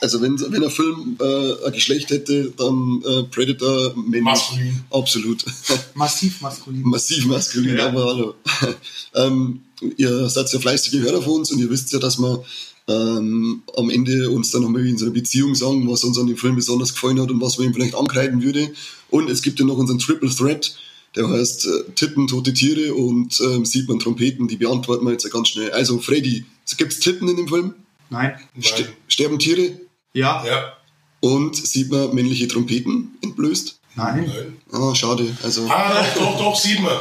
Also 0.02 0.20
wenn, 0.20 0.40
wenn 0.52 0.64
ein 0.64 0.72
Film 0.72 1.16
äh, 1.22 1.68
ein 1.68 1.74
Geschlecht 1.74 2.10
hätte, 2.10 2.52
dann 2.58 3.04
äh, 3.06 3.24
Predator 3.24 3.94
männlich. 3.96 4.24
Maskulin. 4.24 4.84
Absolut. 4.90 5.46
Massiv 5.94 6.42
maskulin. 6.42 6.82
Massiv 6.82 7.26
maskulin, 7.28 7.78
Ja. 7.78 7.88
aber 7.90 8.06
hallo. 8.06 8.34
ähm, 9.14 9.62
ihr 9.98 10.28
seid 10.28 10.52
ja 10.52 10.60
fleißige 10.60 11.02
Hörer 11.02 11.22
von 11.22 11.34
uns 11.34 11.52
und 11.52 11.60
ihr 11.60 11.70
wisst 11.70 11.94
ja, 11.94 12.00
dass 12.00 12.18
wir 12.18 12.44
ähm, 12.88 13.62
am 13.78 13.92
Ende 13.92 14.32
uns 14.32 14.50
dann 14.50 14.64
nochmal 14.64 14.88
in 14.88 14.98
so 14.98 15.06
einer 15.06 15.14
Beziehung 15.14 15.54
sagen, 15.54 15.88
was 15.88 16.04
uns 16.04 16.18
an 16.18 16.26
dem 16.26 16.38
Film 16.38 16.56
besonders 16.56 16.94
gefallen 16.94 17.22
hat 17.22 17.30
und 17.30 17.40
was 17.40 17.60
man 17.60 17.68
ihm 17.68 17.74
vielleicht 17.76 17.94
ankreiden 17.94 18.42
würde. 18.42 18.72
Und 19.12 19.30
es 19.30 19.44
gibt 19.44 19.60
ja 19.60 19.66
noch 19.66 19.78
unseren 19.78 20.00
Triple 20.00 20.34
Threat, 20.34 20.74
der 21.16 21.28
heißt 21.30 21.66
äh, 21.68 21.92
Titten, 21.96 22.28
tote 22.28 22.54
Tiere 22.54 22.94
und 22.94 23.40
ähm, 23.42 23.66
sieht 23.66 23.88
man 23.90 24.00
Trompeten, 24.00 24.48
die 24.48 24.58
beantworten 24.58 25.06
wir 25.06 25.12
jetzt 25.12 25.30
ganz 25.32 25.50
schnell. 25.50 25.72
Also 25.72 26.00
Freddy, 26.00 26.46
gibt's 26.78 27.00
Titten 27.00 27.28
in 27.28 27.38
dem 27.38 27.48
Film? 27.48 27.74
Nein. 28.10 28.34
Ste 28.62 28.84
Nein. 28.84 28.94
sterben 29.08 29.40
Tiere? 29.40 29.72
Ja. 30.14 30.44
Ja, 30.46 30.74
Und 31.22 31.56
sieht 31.56 31.90
man 31.92 32.14
männliche 32.14 32.48
Trompeten 32.48 33.18
entblößt? 33.22 33.80
Nein. 33.96 34.26
nein. 34.28 34.58
Ah, 34.72 34.96
schade. 34.96 35.36
Also, 35.44 35.68
Ah, 35.70 36.06
doch, 36.16 36.22
doch, 36.32 36.38
doch, 36.38 36.56
sieht 36.56 36.82
man. 36.82 36.98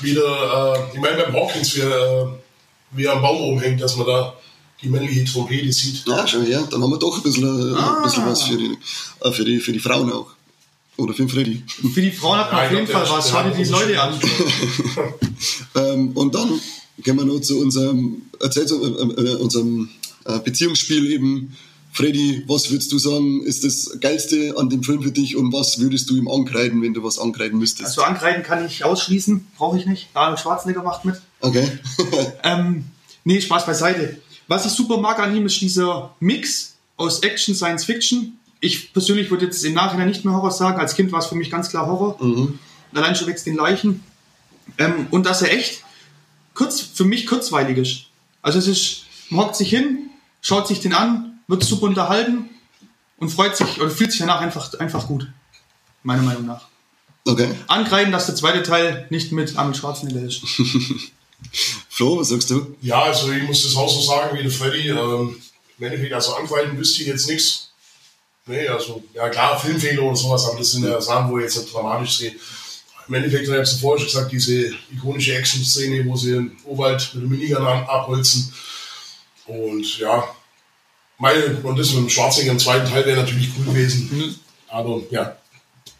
Wieder, 0.00 0.76
äh, 0.76 0.94
ich 0.94 1.00
meine 1.00 1.22
beim 1.22 1.32
Hawkins, 1.34 1.74
wie, 1.76 1.80
äh, 1.80 2.26
wie 2.92 3.04
er 3.04 3.14
am 3.14 3.22
Baum 3.22 3.38
rumhängt, 3.38 3.80
dass 3.80 3.96
man 3.96 4.06
da 4.06 4.36
die 4.82 4.88
männliche 4.88 5.24
Trompete 5.24 5.72
sieht. 5.72 6.06
ja, 6.06 6.26
schau 6.26 6.40
her, 6.40 6.66
dann 6.70 6.82
haben 6.82 6.90
wir 6.90 6.98
doch 6.98 7.16
ein 7.16 7.22
bisschen, 7.22 7.44
äh, 7.74 7.76
Ah. 7.76 7.96
ein 7.98 8.02
bisschen 8.04 8.26
was 8.26 8.42
für 8.44 8.56
die, 8.56 8.76
äh, 9.20 9.32
für, 9.32 9.44
die, 9.44 9.58
für 9.60 9.72
die 9.72 9.78
Frauen 9.78 10.12
auch. 10.12 10.28
Oder 11.00 11.14
für 11.14 11.22
den 11.22 11.28
Freddy. 11.30 11.62
Für 11.94 12.02
die 12.02 12.10
Frauen 12.10 12.38
hat 12.38 12.52
man 12.52 12.60
Ja, 12.60 12.66
auf 12.66 12.72
jeden 12.74 12.86
Fall 12.86 13.08
was. 13.08 13.30
Schau 13.30 13.42
dir 13.42 13.54
die 13.56 13.64
Leute 13.64 14.00
an. 14.00 14.20
Ähm, 15.74 16.10
und 16.14 16.34
dann 16.34 16.60
gehen 16.98 17.16
wir 17.16 17.24
noch 17.24 17.40
zu 17.40 17.60
unserem, 17.60 18.22
erzähl 18.40 18.66
zu, 18.66 18.82
äh, 18.82 19.22
äh, 19.22 19.36
unserem 19.36 19.88
äh, 20.26 20.38
Beziehungsspiel 20.40 21.10
eben. 21.10 21.56
Freddy, 21.92 22.44
was 22.46 22.70
würdest 22.70 22.92
du 22.92 22.98
sagen, 22.98 23.42
ist 23.42 23.64
das 23.64 23.98
Geilste 24.00 24.54
an 24.56 24.68
dem 24.68 24.82
Film 24.82 25.02
für 25.02 25.10
dich 25.10 25.36
und 25.36 25.52
was 25.52 25.80
würdest 25.80 26.10
du 26.10 26.16
ihm 26.16 26.28
ankreiden, 26.28 26.82
wenn 26.82 26.92
du 26.92 27.02
was 27.02 27.18
ankreiden 27.18 27.58
müsstest? 27.58 27.86
Also 27.86 28.02
ankreiden 28.02 28.42
kann 28.42 28.64
ich 28.66 28.84
ausschließen, 28.84 29.46
brauche 29.56 29.78
ich 29.78 29.86
nicht. 29.86 30.08
Arnold 30.14 30.38
Schwarzenegger 30.38 30.82
macht 30.82 31.04
mit. 31.04 31.20
Okay. 31.40 31.66
Ähm, 32.42 32.84
nee, 33.24 33.40
Spaß 33.40 33.64
beiseite. 33.66 34.18
Was 34.46 34.66
ich 34.66 34.72
super 34.72 34.98
mag 34.98 35.18
an 35.18 35.34
ihm 35.34 35.46
ist 35.46 35.60
dieser 35.60 36.14
Mix 36.20 36.74
aus 36.96 37.20
Action, 37.20 37.54
Science 37.54 37.84
Fiction. 37.84 38.38
Ich 38.60 38.92
persönlich 38.92 39.30
würde 39.30 39.46
jetzt 39.46 39.64
im 39.64 39.74
Nachhinein 39.74 40.08
nicht 40.08 40.24
mehr 40.24 40.34
Horror 40.34 40.50
sagen. 40.50 40.78
Als 40.78 40.94
Kind 40.94 41.12
war 41.12 41.20
es 41.20 41.26
für 41.26 41.34
mich 41.34 41.50
ganz 41.50 41.70
klar 41.70 41.86
Horror. 41.86 42.18
Allein 42.94 43.16
schon 43.16 43.26
wächst 43.26 43.46
den 43.46 43.56
Leichen. 43.56 44.02
Ähm, 44.78 45.06
und 45.10 45.26
dass 45.26 45.42
er 45.42 45.52
echt 45.52 45.82
kurz, 46.54 46.80
für 46.80 47.04
mich 47.04 47.26
kurzweilig 47.26 47.78
ist. 47.78 48.02
Also 48.42 48.58
es 48.58 48.66
ist, 48.66 49.04
man 49.30 49.46
hockt 49.46 49.56
sich 49.56 49.70
hin, 49.70 50.10
schaut 50.40 50.68
sich 50.68 50.80
den 50.80 50.94
an, 50.94 51.40
wird 51.48 51.64
super 51.64 51.86
unterhalten 51.86 52.50
und 53.18 53.30
freut 53.30 53.56
sich 53.56 53.80
oder 53.80 53.90
fühlt 53.90 54.10
sich 54.12 54.20
danach 54.20 54.40
einfach, 54.40 54.72
einfach 54.78 55.06
gut. 55.06 55.28
Meiner 56.02 56.22
Meinung 56.22 56.46
nach. 56.46 56.68
Okay. 57.26 57.50
Ankreiden, 57.68 58.12
dass 58.12 58.26
der 58.26 58.34
zweite 58.34 58.62
Teil 58.62 59.06
nicht 59.10 59.32
mit 59.32 59.56
Arnold 59.56 59.76
Schwarzenegger 59.76 60.22
ist. 60.22 60.42
Flo, 61.88 62.18
was 62.18 62.28
sagst 62.28 62.50
du? 62.50 62.76
Ja, 62.80 63.02
also 63.02 63.30
ich 63.30 63.42
muss 63.42 63.62
das 63.62 63.76
auch 63.76 63.88
so 63.88 64.00
sagen 64.00 64.36
wie 64.38 64.42
der 64.42 64.50
Freddy. 64.50 64.88
Ähm, 64.88 65.36
Im 65.78 65.84
Endeffekt, 65.84 66.12
also 66.12 66.34
angreifen 66.34 66.78
wüsste 66.78 67.02
ich 67.02 67.08
jetzt 67.08 67.28
nichts. 67.28 67.69
Nee, 68.50 68.66
also, 68.66 69.00
ja 69.14 69.28
klar, 69.28 69.60
Filmfehler 69.60 70.02
oder 70.02 70.16
sowas, 70.16 70.44
aber 70.48 70.58
das 70.58 70.72
sind 70.72 70.84
ja 70.84 71.00
Sachen, 71.00 71.30
wo 71.30 71.38
ich 71.38 71.44
jetzt 71.44 71.56
nicht 71.56 71.72
dramatisch 71.72 72.18
sehe. 72.18 72.34
Im 73.06 73.14
Endeffekt, 73.14 73.44
ich 73.44 73.50
habe 73.50 73.60
es 73.60 73.74
vorher 73.74 74.00
schon 74.00 74.08
gesagt, 74.08 74.32
diese 74.32 74.72
ikonische 74.92 75.36
Action-Szene, 75.36 76.04
wo 76.04 76.16
sie 76.16 76.32
den 76.32 76.56
Urwald 76.64 77.14
mit 77.14 77.22
dem 77.22 77.30
Minigun 77.30 77.64
abholzen. 77.64 78.52
Und 79.46 79.98
ja, 79.98 80.24
meine, 81.18 81.58
und 81.62 81.78
das 81.78 81.92
mit 81.92 81.98
dem 81.98 82.10
Schwarzenegger 82.10 82.50
im 82.50 82.58
zweiten 82.58 82.90
Teil 82.90 83.06
wäre 83.06 83.20
natürlich 83.20 83.50
cool 83.56 83.66
gewesen. 83.66 84.40
Aber 84.66 85.00
ja, 85.10 85.36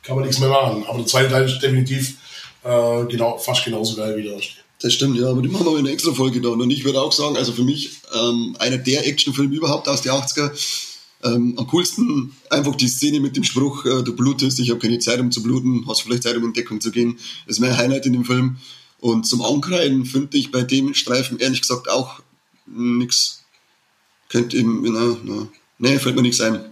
kann 0.03 0.17
man 0.17 0.25
nichts 0.25 0.41
mehr 0.41 0.49
machen. 0.49 0.85
Aber 0.89 0.99
der 0.99 1.07
zweite 1.07 1.31
Teil 1.31 1.45
ist 1.45 1.61
definitiv 1.61 2.17
äh, 2.65 3.05
genau, 3.05 3.39
fast 3.39 3.65
genauso 3.65 3.95
geil 3.95 4.17
wie 4.17 4.25
der 4.25 4.33
erste. 4.33 4.55
Das 4.83 4.93
stimmt, 4.93 5.19
ja, 5.21 5.29
aber 5.29 5.43
die 5.43 5.49
machen 5.49 5.67
wir 5.67 5.73
in 5.73 5.87
einer 5.87 5.91
extra 5.91 6.13
Folge 6.13 6.41
dann. 6.41 6.61
Und 6.61 6.71
ich 6.71 6.85
würde 6.85 7.01
auch 7.01 7.13
sagen, 7.13 7.37
also 7.37 7.53
für 7.53 7.63
mich 7.63 7.91
ähm, 8.13 8.57
einer 8.59 8.79
der 8.79 9.07
Actionfilme 9.07 9.55
überhaupt 9.55 9.87
aus 9.87 10.03
den 10.03 10.11
80er. 10.11 10.51
Ähm, 11.23 11.55
am 11.59 11.67
coolsten 11.67 12.33
einfach 12.49 12.75
die 12.77 12.89
Szene 12.89 13.21
mit 13.21 13.37
dem 13.37 13.45
Spruch, 13.45 13.85
äh, 13.85 14.03
du 14.03 14.17
blutest, 14.17 14.59
ich 14.59 14.71
habe 14.71 14.81
keine 14.81 14.99
Zeit, 14.99 15.21
um 15.21 15.31
zu 15.31 15.43
bluten, 15.43 15.87
hast 15.87 16.03
vielleicht 16.03 16.23
Zeit, 16.23 16.37
um 16.37 16.45
in 16.45 16.53
Deckung 16.53 16.81
zu 16.81 16.91
gehen. 16.91 17.19
Das 17.47 17.57
ist 17.57 17.61
mein 17.61 17.77
Highlight 17.77 18.07
in 18.07 18.15
dem 18.15 18.25
Film. 18.25 18.57
Und 19.01 19.27
zum 19.27 19.43
Ankreiden 19.43 20.05
finde 20.07 20.37
ich 20.39 20.51
bei 20.51 20.63
dem 20.63 20.95
Streifen 20.95 21.39
ehrlich 21.39 21.61
gesagt 21.61 21.89
auch 21.89 22.21
nix. 22.67 23.45
Könnt 24.29 24.55
eben, 24.55 24.83
na, 24.83 25.17
na, 25.25 25.49
nee, 25.79 25.99
fällt 25.99 26.17
mir 26.17 26.23
nichts 26.23 26.41
ein. 26.41 26.65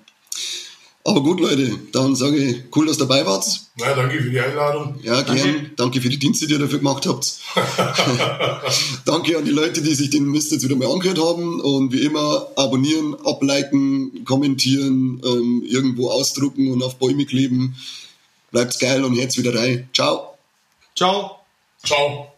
Aber 1.04 1.22
gut, 1.22 1.40
Leute, 1.40 1.78
dann 1.92 2.14
sage 2.14 2.36
ich, 2.36 2.56
cool, 2.76 2.86
dass 2.86 2.98
ihr 2.98 3.06
dabei 3.06 3.24
wart. 3.24 3.46
Na, 3.76 3.94
danke 3.94 4.22
für 4.22 4.30
die 4.30 4.40
Einladung. 4.40 4.98
Ja, 5.02 5.22
gern. 5.22 5.36
Danke. 5.36 5.70
Danke. 5.76 6.00
für 6.00 6.08
die 6.08 6.18
Dienste, 6.18 6.46
die 6.46 6.54
ihr 6.54 6.58
dafür 6.58 6.78
gemacht 6.78 7.06
habt. 7.06 7.38
Danke 9.06 9.38
an 9.38 9.44
die 9.44 9.50
Leute, 9.50 9.80
die 9.80 9.94
sich 9.94 10.10
den 10.10 10.24
Mist 10.24 10.52
jetzt 10.52 10.64
wieder 10.64 10.76
mal 10.76 10.90
angehört 10.90 11.18
haben. 11.18 11.60
Und 11.60 11.92
wie 11.92 12.02
immer, 12.02 12.48
abonnieren, 12.56 13.16
abliken, 13.24 14.24
kommentieren, 14.24 15.22
ähm, 15.24 15.62
irgendwo 15.66 16.10
ausdrucken 16.10 16.72
und 16.72 16.82
auf 16.82 16.96
Bäume 16.96 17.24
kleben. 17.24 17.76
Bleibt's 18.50 18.78
geil 18.78 19.04
und 19.04 19.14
jetzt 19.14 19.38
wieder 19.38 19.54
rein. 19.54 19.88
Ciao. 19.94 20.34
Ciao. 20.94 21.38
Ciao. 21.84 22.32